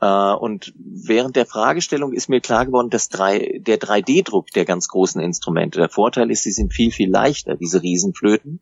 Äh, 0.00 0.06
und 0.06 0.74
während 0.76 1.36
der 1.36 1.46
Fragestellung 1.46 2.12
ist 2.12 2.28
mir 2.28 2.40
klar 2.40 2.66
geworden, 2.66 2.90
dass 2.90 3.08
drei, 3.08 3.58
der 3.60 3.78
3D-Druck 3.78 4.50
der 4.50 4.64
ganz 4.64 4.88
großen 4.88 5.20
Instrumente, 5.20 5.78
der 5.78 5.88
Vorteil 5.88 6.30
ist, 6.30 6.42
sie 6.42 6.52
sind 6.52 6.72
viel, 6.72 6.90
viel 6.90 7.10
leichter, 7.10 7.56
diese 7.56 7.82
Riesenflöten, 7.82 8.60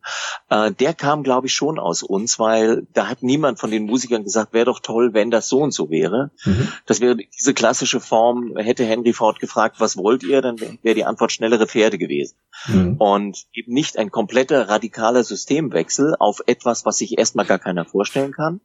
äh, 0.49 0.71
der 0.71 0.93
kam, 0.93 1.23
glaube 1.23 1.47
ich, 1.47 1.53
schon 1.53 1.77
aus 1.77 2.03
uns, 2.03 2.39
weil 2.39 2.87
da 2.93 3.07
hat 3.07 3.21
niemand 3.21 3.59
von 3.59 3.71
den 3.71 3.85
Musikern 3.85 4.23
gesagt, 4.23 4.53
wäre 4.53 4.65
doch 4.65 4.79
toll, 4.79 5.13
wenn 5.13 5.29
das 5.29 5.49
so 5.49 5.59
und 5.59 5.71
so 5.71 5.89
wäre. 5.89 6.31
Mhm. 6.45 6.69
Das 6.85 7.01
wäre 7.01 7.17
diese 7.17 7.53
klassische 7.53 7.99
Form, 7.99 8.55
hätte 8.55 8.85
Henry 8.85 9.11
Ford 9.11 9.39
gefragt, 9.39 9.77
was 9.79 9.97
wollt 9.97 10.23
ihr, 10.23 10.41
dann 10.41 10.57
wäre 10.57 10.95
die 10.95 11.05
Antwort 11.05 11.33
schnellere 11.33 11.67
Pferde 11.67 11.97
gewesen. 11.97 12.37
Mhm. 12.67 12.95
Und 12.97 13.45
eben 13.53 13.73
nicht 13.73 13.97
ein 13.97 14.09
kompletter 14.09 14.69
radikaler 14.69 15.23
Systemwechsel 15.23 16.15
auf 16.17 16.41
etwas, 16.45 16.85
was 16.85 16.97
sich 16.97 17.17
erstmal 17.17 17.45
gar 17.45 17.59
keiner 17.59 17.83
vorstellen 17.83 18.31
kann, 18.31 18.61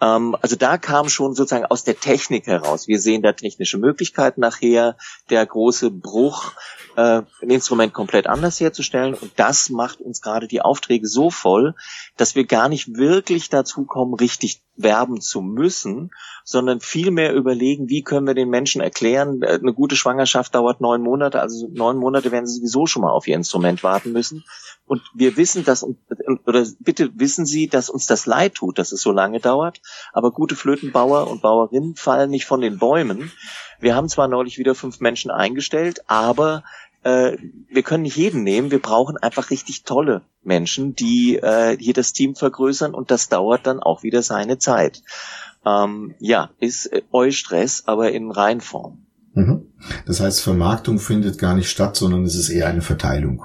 also 0.00 0.56
da 0.56 0.78
kam 0.78 1.08
schon 1.08 1.34
sozusagen 1.34 1.66
aus 1.66 1.84
der 1.84 1.98
Technik 1.98 2.46
heraus. 2.46 2.88
Wir 2.88 2.98
sehen 2.98 3.22
da 3.22 3.32
technische 3.32 3.78
Möglichkeiten 3.78 4.40
nachher, 4.40 4.96
der 5.28 5.44
große 5.44 5.90
Bruch, 5.90 6.52
äh, 6.96 7.22
ein 7.42 7.50
Instrument 7.50 7.92
komplett 7.92 8.26
anders 8.26 8.58
herzustellen. 8.60 9.14
Und 9.14 9.32
das 9.36 9.68
macht 9.68 10.00
uns 10.00 10.22
gerade 10.22 10.48
die 10.48 10.62
Aufträge 10.62 11.06
so 11.06 11.30
voll, 11.30 11.74
dass 12.16 12.34
wir 12.34 12.46
gar 12.46 12.68
nicht 12.68 12.96
wirklich 12.96 13.50
dazu 13.50 13.84
kommen, 13.84 14.14
richtig 14.14 14.62
werben 14.76 15.20
zu 15.20 15.42
müssen, 15.42 16.10
sondern 16.44 16.80
vielmehr 16.80 17.34
überlegen, 17.34 17.88
wie 17.90 18.02
können 18.02 18.26
wir 18.26 18.34
den 18.34 18.48
Menschen 18.48 18.80
erklären, 18.80 19.42
äh, 19.42 19.58
eine 19.60 19.74
gute 19.74 19.96
Schwangerschaft 19.96 20.54
dauert 20.54 20.80
neun 20.80 21.02
Monate, 21.02 21.40
also 21.40 21.68
neun 21.70 21.98
Monate 21.98 22.32
werden 22.32 22.46
sie 22.46 22.58
sowieso 22.58 22.86
schon 22.86 23.02
mal 23.02 23.12
auf 23.12 23.26
ihr 23.26 23.36
Instrument 23.36 23.82
warten 23.82 24.12
müssen. 24.12 24.44
Und 24.86 25.02
wir 25.14 25.36
wissen, 25.36 25.64
dass, 25.64 25.86
oder 26.46 26.66
bitte 26.80 27.10
wissen 27.14 27.46
Sie, 27.46 27.68
dass 27.68 27.90
uns 27.90 28.06
das 28.06 28.26
leid 28.26 28.54
tut, 28.54 28.76
dass 28.76 28.90
es 28.90 29.00
so 29.00 29.12
lange 29.12 29.38
dauert. 29.38 29.80
Aber 30.12 30.30
gute 30.30 30.56
Flötenbauer 30.56 31.28
und 31.28 31.42
Bauerinnen 31.42 31.96
fallen 31.96 32.30
nicht 32.30 32.46
von 32.46 32.60
den 32.60 32.78
Bäumen. 32.78 33.32
Wir 33.78 33.94
haben 33.94 34.08
zwar 34.08 34.28
neulich 34.28 34.58
wieder 34.58 34.74
fünf 34.74 35.00
Menschen 35.00 35.30
eingestellt, 35.30 36.02
aber 36.06 36.62
äh, 37.02 37.36
wir 37.68 37.82
können 37.82 38.02
nicht 38.02 38.16
jeden 38.16 38.42
nehmen. 38.42 38.70
Wir 38.70 38.80
brauchen 38.80 39.16
einfach 39.16 39.50
richtig 39.50 39.84
tolle 39.84 40.22
Menschen, 40.42 40.94
die 40.94 41.36
äh, 41.36 41.76
hier 41.78 41.94
das 41.94 42.12
Team 42.12 42.34
vergrößern 42.34 42.94
und 42.94 43.10
das 43.10 43.28
dauert 43.28 43.66
dann 43.66 43.80
auch 43.80 44.02
wieder 44.02 44.22
seine 44.22 44.58
Zeit. 44.58 45.02
Ähm, 45.64 46.14
ja, 46.18 46.50
ist 46.58 46.86
äh, 46.86 47.02
Eustress, 47.12 47.84
aber 47.86 48.12
in 48.12 48.30
Reinform. 48.30 49.06
Mhm. 49.34 49.72
Das 50.06 50.20
heißt, 50.20 50.40
Vermarktung 50.42 50.98
findet 50.98 51.38
gar 51.38 51.54
nicht 51.54 51.70
statt, 51.70 51.96
sondern 51.96 52.24
es 52.24 52.34
ist 52.34 52.48
eher 52.48 52.68
eine 52.68 52.82
Verteilung 52.82 53.44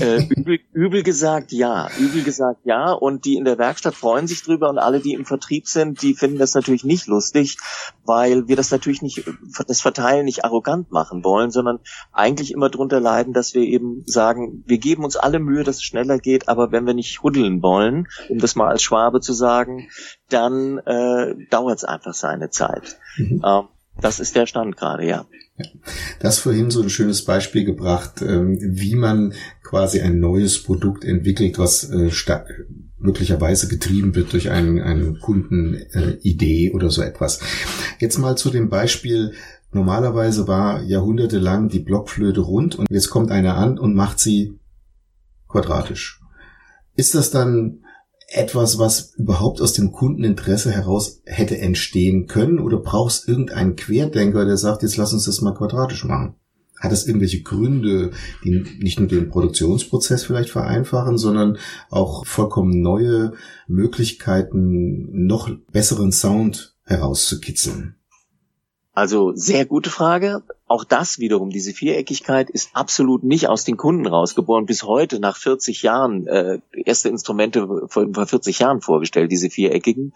äh, 0.00 0.22
übel, 0.28 0.58
übel 0.72 1.02
gesagt 1.02 1.52
ja, 1.52 1.88
übel 1.98 2.22
gesagt 2.22 2.60
ja. 2.64 2.92
Und 2.92 3.24
die 3.24 3.36
in 3.36 3.44
der 3.44 3.58
Werkstatt 3.58 3.94
freuen 3.94 4.26
sich 4.26 4.42
drüber 4.42 4.68
und 4.68 4.78
alle, 4.78 5.00
die 5.00 5.14
im 5.14 5.24
Vertrieb 5.24 5.66
sind, 5.66 6.02
die 6.02 6.14
finden 6.14 6.38
das 6.38 6.54
natürlich 6.54 6.84
nicht 6.84 7.06
lustig, 7.06 7.58
weil 8.04 8.48
wir 8.48 8.56
das 8.56 8.70
natürlich 8.70 9.02
nicht, 9.02 9.24
das 9.66 9.80
Verteilen 9.80 10.24
nicht 10.24 10.44
arrogant 10.44 10.90
machen 10.92 11.24
wollen, 11.24 11.50
sondern 11.50 11.80
eigentlich 12.12 12.52
immer 12.52 12.70
drunter 12.70 13.00
leiden, 13.00 13.32
dass 13.32 13.54
wir 13.54 13.62
eben 13.62 14.02
sagen, 14.06 14.64
wir 14.66 14.78
geben 14.78 15.04
uns 15.04 15.16
alle 15.16 15.38
Mühe, 15.38 15.64
dass 15.64 15.76
es 15.76 15.82
schneller 15.82 16.18
geht, 16.18 16.48
aber 16.48 16.72
wenn 16.72 16.86
wir 16.86 16.94
nicht 16.94 17.22
huddeln 17.22 17.62
wollen, 17.62 18.08
um 18.28 18.38
das 18.38 18.56
mal 18.56 18.68
als 18.68 18.82
Schwabe 18.82 19.20
zu 19.20 19.32
sagen, 19.32 19.88
dann 20.28 20.78
äh, 20.78 21.34
dauert 21.50 21.78
es 21.78 21.84
einfach 21.84 22.14
seine 22.14 22.50
Zeit. 22.50 22.98
Mhm. 23.16 23.42
Ähm, 23.44 23.68
das 24.00 24.20
ist 24.20 24.36
der 24.36 24.46
Stand 24.46 24.76
gerade, 24.76 25.06
ja. 25.06 25.24
Das 26.20 26.38
vorhin 26.38 26.70
so 26.70 26.82
ein 26.82 26.90
schönes 26.90 27.24
Beispiel 27.24 27.64
gebracht, 27.64 28.22
ähm, 28.22 28.58
wie 28.60 28.94
man 28.94 29.32
quasi 29.62 30.00
ein 30.00 30.20
neues 30.20 30.62
Produkt 30.62 31.04
entwickelt, 31.04 31.58
was 31.58 31.84
äh, 31.90 32.10
möglicherweise 32.98 33.68
getrieben 33.68 34.14
wird 34.14 34.32
durch 34.32 34.50
eine, 34.50 34.84
eine 34.84 35.14
Kundenidee 35.14 36.72
oder 36.72 36.90
so 36.90 37.02
etwas. 37.02 37.40
Jetzt 37.98 38.18
mal 38.18 38.36
zu 38.36 38.50
dem 38.50 38.68
Beispiel, 38.68 39.32
normalerweise 39.72 40.46
war 40.46 40.82
jahrhundertelang 40.82 41.68
die 41.68 41.80
Blockflöte 41.80 42.40
rund 42.40 42.76
und 42.76 42.90
jetzt 42.90 43.10
kommt 43.10 43.30
einer 43.30 43.56
an 43.56 43.78
und 43.78 43.94
macht 43.94 44.18
sie 44.18 44.58
quadratisch. 45.48 46.20
Ist 46.94 47.14
das 47.14 47.30
dann 47.30 47.80
etwas, 48.28 48.78
was 48.78 49.14
überhaupt 49.16 49.60
aus 49.60 49.72
dem 49.72 49.92
Kundeninteresse 49.92 50.70
heraus 50.72 51.20
hätte 51.24 51.58
entstehen 51.58 52.26
können? 52.26 52.58
Oder 52.58 52.78
brauchst 52.78 53.28
irgendeinen 53.28 53.76
Querdenker, 53.76 54.44
der 54.44 54.56
sagt, 54.56 54.82
jetzt 54.82 54.96
lass 54.96 55.12
uns 55.12 55.24
das 55.24 55.40
mal 55.40 55.54
quadratisch 55.54 56.04
machen? 56.04 56.34
Hat 56.78 56.92
es 56.92 57.06
irgendwelche 57.06 57.42
Gründe, 57.42 58.10
die 58.44 58.64
nicht 58.80 58.98
nur 58.98 59.08
den 59.08 59.30
Produktionsprozess 59.30 60.24
vielleicht 60.24 60.50
vereinfachen, 60.50 61.16
sondern 61.16 61.56
auch 61.88 62.26
vollkommen 62.26 62.82
neue 62.82 63.32
Möglichkeiten, 63.66 65.26
noch 65.26 65.50
besseren 65.72 66.12
Sound 66.12 66.76
herauszukitzeln? 66.84 67.95
Also 68.96 69.32
sehr 69.34 69.66
gute 69.66 69.90
Frage. 69.90 70.42
Auch 70.66 70.82
das 70.82 71.18
wiederum, 71.18 71.50
diese 71.50 71.74
Viereckigkeit 71.74 72.48
ist 72.48 72.70
absolut 72.72 73.24
nicht 73.24 73.46
aus 73.46 73.62
den 73.62 73.76
Kunden 73.76 74.06
rausgeboren. 74.06 74.64
Bis 74.64 74.84
heute, 74.84 75.20
nach 75.20 75.36
40 75.36 75.82
Jahren, 75.82 76.26
äh, 76.26 76.60
erste 76.72 77.10
Instrumente 77.10 77.88
vor, 77.88 78.06
vor 78.10 78.26
40 78.26 78.58
Jahren 78.58 78.80
vorgestellt, 78.80 79.30
diese 79.30 79.50
viereckigen. 79.50 80.14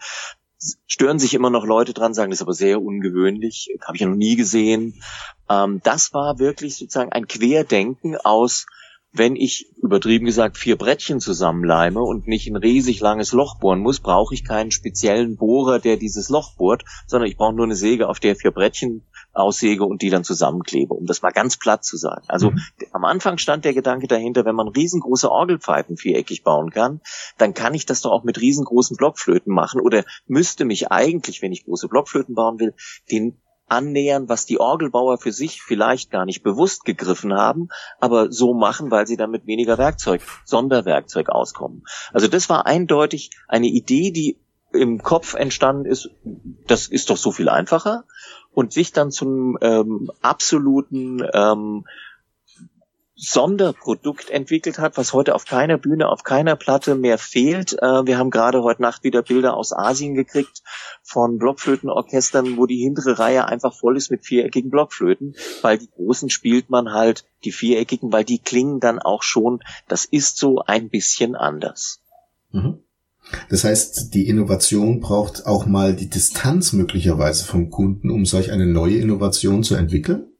Stören 0.87 1.19
sich 1.19 1.35
immer 1.35 1.51
noch 1.51 1.63
Leute 1.63 1.93
dran, 1.93 2.15
sagen, 2.15 2.31
das 2.31 2.39
ist 2.39 2.41
aber 2.41 2.55
sehr 2.55 2.81
ungewöhnlich, 2.81 3.69
habe 3.85 3.97
ich 3.97 4.01
ja 4.01 4.07
noch 4.07 4.15
nie 4.15 4.35
gesehen. 4.35 4.99
Ähm, 5.47 5.79
das 5.83 6.11
war 6.15 6.39
wirklich 6.39 6.75
sozusagen 6.75 7.11
ein 7.11 7.27
Querdenken 7.27 8.17
aus 8.17 8.65
wenn 9.13 9.35
ich, 9.35 9.69
übertrieben 9.77 10.25
gesagt, 10.25 10.57
vier 10.57 10.77
Brettchen 10.77 11.19
zusammenleime 11.19 12.01
und 12.01 12.27
nicht 12.27 12.47
ein 12.47 12.55
riesig 12.55 13.01
langes 13.01 13.33
Loch 13.33 13.59
bohren 13.59 13.79
muss, 13.79 13.99
brauche 13.99 14.33
ich 14.33 14.45
keinen 14.45 14.71
speziellen 14.71 15.35
Bohrer, 15.35 15.79
der 15.79 15.97
dieses 15.97 16.29
Loch 16.29 16.55
bohrt, 16.55 16.85
sondern 17.07 17.29
ich 17.29 17.35
brauche 17.35 17.53
nur 17.53 17.65
eine 17.65 17.75
Säge, 17.75 18.07
auf 18.07 18.19
der 18.19 18.37
vier 18.37 18.51
Brettchen 18.51 19.03
aussäge 19.33 19.85
und 19.85 20.01
die 20.01 20.09
dann 20.09 20.23
zusammenklebe, 20.23 20.93
um 20.93 21.05
das 21.05 21.21
mal 21.21 21.31
ganz 21.31 21.57
platt 21.57 21.83
zu 21.83 21.97
sagen. 21.97 22.23
Also 22.27 22.51
mhm. 22.51 22.59
am 22.91 23.05
Anfang 23.05 23.37
stand 23.37 23.65
der 23.65 23.73
Gedanke 23.73 24.07
dahinter, 24.07 24.45
wenn 24.45 24.55
man 24.55 24.69
riesengroße 24.69 25.29
Orgelpfeifen 25.29 25.97
viereckig 25.97 26.43
bauen 26.43 26.69
kann, 26.69 27.01
dann 27.37 27.53
kann 27.53 27.73
ich 27.73 27.85
das 27.85 28.01
doch 28.01 28.11
auch 28.11 28.23
mit 28.23 28.39
riesengroßen 28.39 28.97
Blockflöten 28.97 29.53
machen 29.53 29.81
oder 29.81 30.05
müsste 30.27 30.65
mich 30.65 30.91
eigentlich, 30.91 31.41
wenn 31.41 31.51
ich 31.51 31.65
große 31.65 31.87
Blockflöten 31.87 32.35
bauen 32.35 32.59
will, 32.59 32.73
den 33.11 33.37
annähern, 33.71 34.29
was 34.29 34.45
die 34.45 34.59
Orgelbauer 34.59 35.17
für 35.17 35.31
sich 35.31 35.61
vielleicht 35.61 36.11
gar 36.11 36.25
nicht 36.25 36.43
bewusst 36.43 36.83
gegriffen 36.83 37.33
haben, 37.33 37.69
aber 37.99 38.31
so 38.31 38.53
machen, 38.53 38.91
weil 38.91 39.07
sie 39.07 39.17
dann 39.17 39.31
mit 39.31 39.47
weniger 39.47 39.77
Werkzeug, 39.77 40.21
Sonderwerkzeug 40.45 41.29
auskommen. 41.29 41.83
Also 42.11 42.27
das 42.27 42.49
war 42.49 42.65
eindeutig 42.65 43.31
eine 43.47 43.67
Idee, 43.67 44.11
die 44.11 44.39
im 44.73 45.01
Kopf 45.03 45.33
entstanden 45.33 45.85
ist, 45.85 46.09
das 46.67 46.87
ist 46.87 47.09
doch 47.09 47.17
so 47.17 47.31
viel 47.31 47.49
einfacher 47.49 48.05
und 48.53 48.73
sich 48.73 48.91
dann 48.91 49.11
zum 49.11 49.57
ähm, 49.61 50.11
absoluten 50.21 51.25
ähm, 51.33 51.85
Sonderprodukt 53.23 54.31
entwickelt 54.31 54.79
hat, 54.79 54.97
was 54.97 55.13
heute 55.13 55.35
auf 55.35 55.45
keiner 55.45 55.77
Bühne, 55.77 56.09
auf 56.09 56.23
keiner 56.23 56.55
Platte 56.55 56.95
mehr 56.95 57.19
fehlt. 57.19 57.73
Äh, 57.73 58.07
wir 58.07 58.17
haben 58.17 58.31
gerade 58.31 58.63
heute 58.63 58.81
Nacht 58.81 59.03
wieder 59.03 59.21
Bilder 59.21 59.55
aus 59.55 59.73
Asien 59.73 60.15
gekriegt 60.15 60.63
von 61.03 61.37
Blockflötenorchestern, 61.37 62.57
wo 62.57 62.65
die 62.65 62.81
hintere 62.81 63.19
Reihe 63.19 63.45
einfach 63.47 63.75
voll 63.75 63.95
ist 63.95 64.09
mit 64.09 64.25
viereckigen 64.25 64.71
Blockflöten, 64.71 65.35
weil 65.61 65.77
die 65.77 65.89
großen 65.91 66.31
spielt 66.31 66.71
man 66.71 66.93
halt 66.93 67.23
die 67.45 67.51
viereckigen, 67.51 68.11
weil 68.11 68.23
die 68.23 68.39
klingen 68.39 68.79
dann 68.79 68.97
auch 68.97 69.21
schon, 69.21 69.59
das 69.87 70.05
ist 70.05 70.37
so 70.37 70.63
ein 70.65 70.89
bisschen 70.89 71.35
anders. 71.35 71.99
Mhm. 72.51 72.79
Das 73.49 73.63
heißt, 73.63 74.15
die 74.15 74.27
Innovation 74.27 74.99
braucht 74.99 75.45
auch 75.45 75.67
mal 75.67 75.95
die 75.95 76.09
Distanz 76.09 76.73
möglicherweise 76.73 77.45
vom 77.45 77.69
Kunden, 77.69 78.09
um 78.09 78.25
solch 78.25 78.51
eine 78.51 78.65
neue 78.65 78.97
Innovation 78.97 79.61
zu 79.61 79.75
entwickeln? 79.75 80.30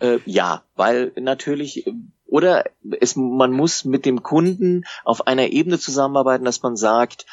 Äh, 0.00 0.18
ja, 0.26 0.62
weil 0.74 1.12
natürlich 1.16 1.86
oder 2.26 2.64
es, 3.00 3.16
man 3.16 3.52
muss 3.52 3.84
mit 3.84 4.04
dem 4.04 4.22
Kunden 4.22 4.84
auf 5.04 5.26
einer 5.26 5.48
Ebene 5.48 5.78
zusammenarbeiten, 5.78 6.44
dass 6.44 6.62
man 6.62 6.76
sagt, 6.76 7.24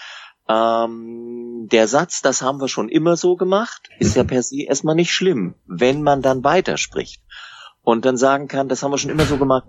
ähm, 0.48 1.68
der 1.72 1.88
Satz, 1.88 2.22
das 2.22 2.42
haben 2.42 2.60
wir 2.60 2.68
schon 2.68 2.90
immer 2.90 3.18
so 3.18 3.36
gemacht, 3.36 3.90
ist 4.00 4.16
ja 4.16 4.24
per 4.24 4.44
se 4.44 4.64
erstmal 4.64 4.96
nicht 4.96 5.12
schlimm, 5.12 5.56
wenn 5.66 6.04
man 6.04 6.22
dann 6.22 6.44
weiterspricht 6.44 7.22
und 7.82 8.06
dann 8.06 8.18
sagen 8.18 8.48
kann, 8.48 8.70
das 8.70 8.84
haben 8.84 8.92
wir 8.92 8.98
schon 8.98 9.12
immer 9.12 9.26
so 9.26 9.38
gemacht, 9.38 9.68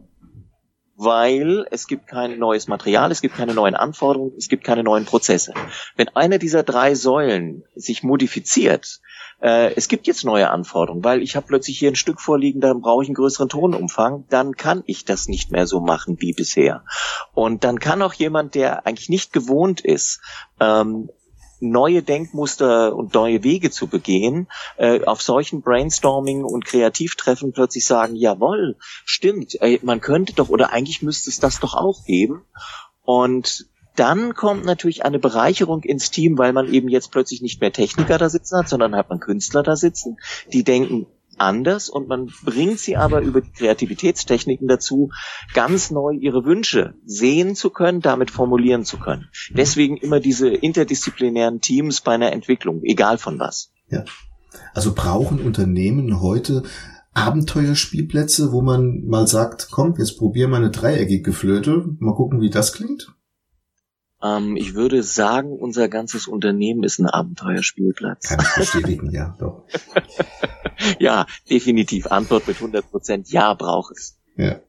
weil 0.96 1.66
es 1.70 1.86
gibt 1.86 2.06
kein 2.06 2.38
neues 2.38 2.68
Material, 2.68 3.10
es 3.10 3.20
gibt 3.20 3.36
keine 3.36 3.54
neuen 3.54 3.74
Anforderungen, 3.74 4.32
es 4.36 4.48
gibt 4.48 4.64
keine 4.64 4.84
neuen 4.84 5.04
Prozesse. 5.04 5.54
Wenn 5.96 6.08
eine 6.10 6.38
dieser 6.38 6.62
drei 6.62 6.94
Säulen 6.94 7.64
sich 7.74 8.02
modifiziert, 8.02 9.00
äh, 9.40 9.74
es 9.74 9.88
gibt 9.88 10.06
jetzt 10.06 10.24
neue 10.24 10.50
Anforderungen, 10.50 11.04
weil 11.04 11.22
ich 11.22 11.36
habe 11.36 11.46
plötzlich 11.46 11.78
hier 11.78 11.90
ein 11.90 11.96
Stück 11.96 12.20
vorliegen, 12.20 12.60
dann 12.60 12.80
brauche 12.80 13.02
ich 13.02 13.08
einen 13.08 13.16
größeren 13.16 13.48
Tonumfang, 13.48 14.24
dann 14.28 14.56
kann 14.56 14.82
ich 14.86 15.04
das 15.04 15.28
nicht 15.28 15.50
mehr 15.50 15.66
so 15.66 15.80
machen 15.80 16.16
wie 16.20 16.32
bisher. 16.32 16.84
Und 17.32 17.64
dann 17.64 17.78
kann 17.78 18.02
auch 18.02 18.14
jemand, 18.14 18.54
der 18.54 18.86
eigentlich 18.86 19.08
nicht 19.08 19.32
gewohnt 19.32 19.80
ist, 19.80 20.20
ähm, 20.60 21.10
neue 21.60 22.02
Denkmuster 22.02 22.94
und 22.94 23.14
neue 23.14 23.42
Wege 23.42 23.70
zu 23.70 23.86
begehen, 23.86 24.48
äh, 24.76 25.04
auf 25.04 25.22
solchen 25.22 25.62
Brainstorming 25.62 26.44
und 26.44 26.64
Kreativtreffen 26.64 27.52
plötzlich 27.52 27.86
sagen, 27.86 28.16
jawohl, 28.16 28.76
stimmt, 29.04 29.60
äh, 29.60 29.78
man 29.82 30.00
könnte 30.00 30.34
doch 30.34 30.48
oder 30.48 30.72
eigentlich 30.72 31.02
müsste 31.02 31.30
es 31.30 31.40
das 31.40 31.60
doch 31.60 31.74
auch 31.74 32.04
geben. 32.04 32.44
Und 33.02 33.66
dann 33.96 34.34
kommt 34.34 34.64
natürlich 34.64 35.04
eine 35.04 35.18
Bereicherung 35.18 35.82
ins 35.82 36.10
Team, 36.10 36.38
weil 36.38 36.52
man 36.52 36.72
eben 36.72 36.88
jetzt 36.88 37.12
plötzlich 37.12 37.42
nicht 37.42 37.60
mehr 37.60 37.72
Techniker 37.72 38.18
da 38.18 38.28
sitzen 38.28 38.58
hat, 38.58 38.68
sondern 38.68 38.96
hat 38.96 39.10
man 39.10 39.20
Künstler 39.20 39.62
da 39.62 39.76
sitzen, 39.76 40.16
die 40.52 40.64
denken, 40.64 41.06
anders 41.38 41.88
und 41.88 42.08
man 42.08 42.30
bringt 42.44 42.78
sie 42.78 42.96
aber 42.96 43.20
über 43.20 43.40
die 43.40 43.50
Kreativitätstechniken 43.50 44.68
dazu, 44.68 45.10
ganz 45.52 45.90
neu 45.90 46.12
ihre 46.12 46.44
Wünsche 46.44 46.94
sehen 47.04 47.54
zu 47.54 47.70
können, 47.70 48.00
damit 48.00 48.30
formulieren 48.30 48.84
zu 48.84 48.98
können. 48.98 49.28
Deswegen 49.50 49.96
immer 49.96 50.20
diese 50.20 50.48
interdisziplinären 50.48 51.60
Teams 51.60 52.00
bei 52.00 52.12
einer 52.12 52.32
Entwicklung, 52.32 52.82
egal 52.84 53.18
von 53.18 53.38
was. 53.38 53.72
Ja. 53.88 54.04
Also 54.72 54.94
brauchen 54.94 55.40
Unternehmen 55.40 56.20
heute 56.20 56.62
Abenteuerspielplätze, 57.12 58.52
wo 58.52 58.60
man 58.60 59.04
mal 59.06 59.26
sagt, 59.26 59.68
komm, 59.70 59.94
jetzt 59.98 60.18
probier 60.18 60.48
mal 60.48 60.58
eine 60.58 60.70
dreieckige 60.70 61.32
Flöte, 61.32 61.84
mal 61.98 62.14
gucken, 62.14 62.40
wie 62.40 62.50
das 62.50 62.72
klingt? 62.72 63.14
Ähm, 64.24 64.56
ich 64.56 64.74
würde 64.74 65.02
sagen, 65.02 65.52
unser 65.52 65.88
ganzes 65.88 66.26
Unternehmen 66.26 66.82
ist 66.82 66.98
ein 66.98 67.06
Abenteuerspielplatz. 67.06 68.28
Kann 68.28 68.40
ich 68.40 68.54
bestätigen, 68.56 69.10
ja, 69.10 69.36
doch. 69.38 69.64
ja, 70.98 71.26
definitiv. 71.50 72.06
Antwort 72.06 72.48
mit 72.48 72.56
100 72.56 72.90
Prozent. 72.90 73.30
Ja, 73.30 73.52
braucht 73.52 73.96
es. 73.96 74.16
Ja. 74.36 74.60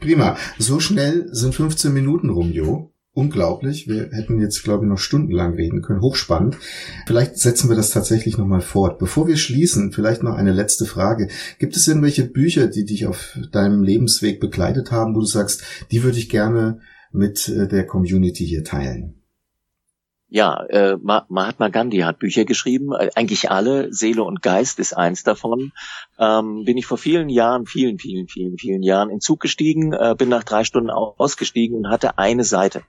Prima. 0.00 0.36
So 0.58 0.78
schnell 0.78 1.28
sind 1.32 1.54
15 1.54 1.92
Minuten 1.92 2.30
rum, 2.30 2.52
Jo. 2.52 2.92
Unglaublich. 3.12 3.88
Wir 3.88 4.10
hätten 4.12 4.38
jetzt, 4.40 4.62
glaube 4.62 4.84
ich, 4.84 4.90
noch 4.90 4.98
stundenlang 4.98 5.54
reden 5.54 5.80
können. 5.80 6.02
Hochspannend. 6.02 6.58
Vielleicht 7.06 7.38
setzen 7.38 7.70
wir 7.70 7.74
das 7.74 7.88
tatsächlich 7.88 8.36
nochmal 8.36 8.60
fort. 8.60 8.98
Bevor 8.98 9.26
wir 9.26 9.38
schließen, 9.38 9.90
vielleicht 9.90 10.22
noch 10.22 10.34
eine 10.34 10.52
letzte 10.52 10.84
Frage. 10.84 11.28
Gibt 11.58 11.76
es 11.76 11.88
irgendwelche 11.88 12.26
Bücher, 12.26 12.66
die 12.66 12.84
dich 12.84 13.06
auf 13.06 13.38
deinem 13.52 13.82
Lebensweg 13.82 14.38
begleitet 14.38 14.92
haben, 14.92 15.14
wo 15.14 15.20
du 15.20 15.24
sagst, 15.24 15.62
die 15.90 16.02
würde 16.02 16.18
ich 16.18 16.28
gerne 16.28 16.82
mit 17.16 17.48
äh, 17.48 17.66
der 17.66 17.86
Community 17.86 18.46
hier 18.46 18.64
teilen? 18.64 19.22
Ja, 20.28 20.64
äh, 20.64 20.96
Mahatma 20.96 21.68
Gandhi 21.68 21.98
hat 21.98 22.18
Bücher 22.18 22.44
geschrieben, 22.44 22.92
äh, 22.92 23.10
eigentlich 23.14 23.50
alle. 23.50 23.92
Seele 23.92 24.24
und 24.24 24.42
Geist 24.42 24.80
ist 24.80 24.92
eins 24.92 25.22
davon. 25.22 25.72
Ähm, 26.18 26.64
bin 26.64 26.76
ich 26.76 26.86
vor 26.86 26.98
vielen 26.98 27.28
Jahren, 27.28 27.64
vielen, 27.66 27.98
vielen, 27.98 28.26
vielen, 28.26 28.58
vielen 28.58 28.82
Jahren 28.82 29.10
in 29.10 29.20
Zug 29.20 29.38
gestiegen, 29.38 29.92
äh, 29.92 30.16
bin 30.18 30.28
nach 30.28 30.42
drei 30.42 30.64
Stunden 30.64 30.90
ausgestiegen 30.90 31.76
und 31.76 31.90
hatte 31.90 32.18
eine 32.18 32.42
Seite. 32.42 32.82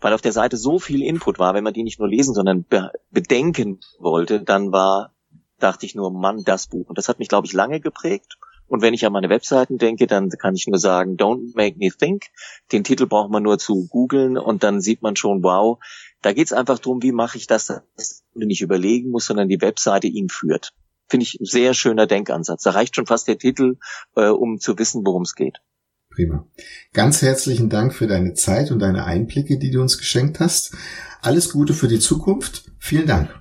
Weil 0.00 0.12
auf 0.12 0.20
der 0.20 0.32
Seite 0.32 0.58
so 0.58 0.78
viel 0.78 1.02
Input 1.02 1.38
war, 1.38 1.54
wenn 1.54 1.64
man 1.64 1.72
die 1.72 1.84
nicht 1.84 1.98
nur 1.98 2.08
lesen, 2.08 2.34
sondern 2.34 2.64
be 2.64 2.92
bedenken 3.10 3.80
wollte, 3.98 4.42
dann 4.42 4.70
war, 4.70 5.14
dachte 5.58 5.86
ich 5.86 5.94
nur, 5.94 6.10
Mann, 6.10 6.44
das 6.44 6.66
Buch. 6.66 6.90
Und 6.90 6.98
das 6.98 7.08
hat 7.08 7.18
mich, 7.18 7.28
glaube 7.28 7.46
ich, 7.46 7.54
lange 7.54 7.80
geprägt. 7.80 8.36
Und 8.66 8.82
wenn 8.82 8.94
ich 8.94 9.04
an 9.04 9.12
meine 9.12 9.28
Webseiten 9.28 9.78
denke, 9.78 10.06
dann 10.06 10.30
kann 10.30 10.54
ich 10.54 10.66
nur 10.66 10.78
sagen, 10.78 11.16
don't 11.16 11.54
make 11.54 11.76
me 11.78 11.90
think. 11.90 12.24
Den 12.72 12.84
Titel 12.84 13.06
braucht 13.06 13.30
man 13.30 13.42
nur 13.42 13.58
zu 13.58 13.86
googeln 13.88 14.38
und 14.38 14.64
dann 14.64 14.80
sieht 14.80 15.02
man 15.02 15.16
schon, 15.16 15.42
wow, 15.42 15.78
da 16.22 16.32
geht 16.32 16.46
es 16.46 16.52
einfach 16.52 16.78
darum, 16.78 17.02
wie 17.02 17.12
mache 17.12 17.36
ich 17.36 17.46
das, 17.46 17.66
dass 17.66 18.24
man 18.34 18.48
nicht 18.48 18.62
überlegen 18.62 19.10
muss, 19.10 19.26
sondern 19.26 19.48
die 19.48 19.60
Webseite 19.60 20.06
ihn 20.06 20.28
führt. 20.28 20.72
Finde 21.08 21.24
ich 21.24 21.38
ein 21.38 21.44
sehr 21.44 21.74
schöner 21.74 22.06
Denkansatz. 22.06 22.62
Da 22.62 22.70
reicht 22.70 22.96
schon 22.96 23.06
fast 23.06 23.28
der 23.28 23.38
Titel, 23.38 23.76
äh, 24.16 24.28
um 24.28 24.58
zu 24.58 24.78
wissen, 24.78 25.04
worum 25.04 25.22
es 25.22 25.34
geht. 25.34 25.60
Prima. 26.10 26.46
Ganz 26.92 27.22
herzlichen 27.22 27.68
Dank 27.68 27.92
für 27.92 28.06
deine 28.06 28.34
Zeit 28.34 28.70
und 28.70 28.78
deine 28.78 29.04
Einblicke, 29.04 29.58
die 29.58 29.70
du 29.70 29.82
uns 29.82 29.98
geschenkt 29.98 30.40
hast. 30.40 30.74
Alles 31.20 31.52
Gute 31.52 31.74
für 31.74 31.88
die 31.88 31.98
Zukunft. 31.98 32.70
Vielen 32.78 33.06
Dank. 33.06 33.34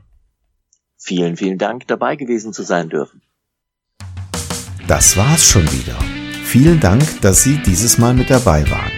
Vielen, 0.97 1.35
vielen 1.35 1.57
Dank, 1.57 1.87
dabei 1.87 2.15
gewesen 2.15 2.53
zu 2.53 2.63
sein 2.63 2.89
dürfen. 2.89 3.22
Das 4.87 5.15
war's 5.15 5.45
schon 5.45 5.63
wieder. 5.71 5.97
Vielen 6.43 6.79
Dank, 6.79 7.21
dass 7.21 7.43
Sie 7.43 7.57
dieses 7.65 7.97
Mal 7.97 8.13
mit 8.13 8.29
dabei 8.29 8.69
waren. 8.69 8.91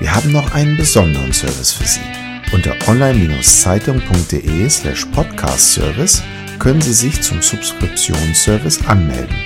Wir 0.00 0.12
haben 0.12 0.32
noch 0.32 0.52
einen 0.52 0.76
besonderen 0.76 1.32
Service 1.32 1.72
für 1.72 1.86
Sie. 1.86 2.00
Unter 2.52 2.74
online-zeitung.de 2.88 4.68
slash 4.68 5.06
podcast-service 5.06 6.24
können 6.58 6.80
Sie 6.80 6.92
sich 6.92 7.22
zum 7.22 7.40
Subskriptionsservice 7.40 8.84
anmelden. 8.86 9.36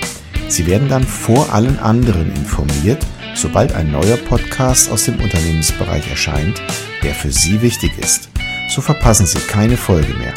Sie 0.47 0.65
werden 0.65 0.89
dann 0.89 1.03
vor 1.03 1.53
allen 1.53 1.77
anderen 1.77 2.33
informiert, 2.35 3.05
sobald 3.35 3.73
ein 3.73 3.91
neuer 3.91 4.17
Podcast 4.17 4.89
aus 4.89 5.05
dem 5.05 5.19
Unternehmensbereich 5.21 6.09
erscheint, 6.09 6.61
der 7.03 7.13
für 7.13 7.31
Sie 7.31 7.61
wichtig 7.61 7.91
ist. 7.99 8.29
So 8.69 8.81
verpassen 8.81 9.27
Sie 9.27 9.39
keine 9.39 9.77
Folge 9.77 10.15
mehr. 10.15 10.33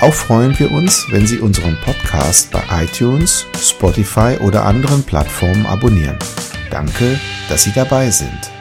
Auch 0.00 0.14
freuen 0.14 0.58
wir 0.58 0.72
uns, 0.72 1.06
wenn 1.10 1.26
Sie 1.26 1.40
unseren 1.40 1.76
Podcast 1.84 2.50
bei 2.50 2.62
iTunes, 2.84 3.44
Spotify 3.60 4.38
oder 4.40 4.64
anderen 4.64 5.02
Plattformen 5.02 5.66
abonnieren. 5.66 6.18
Danke, 6.70 7.20
dass 7.50 7.64
Sie 7.64 7.72
dabei 7.72 8.08
sind. 8.08 8.59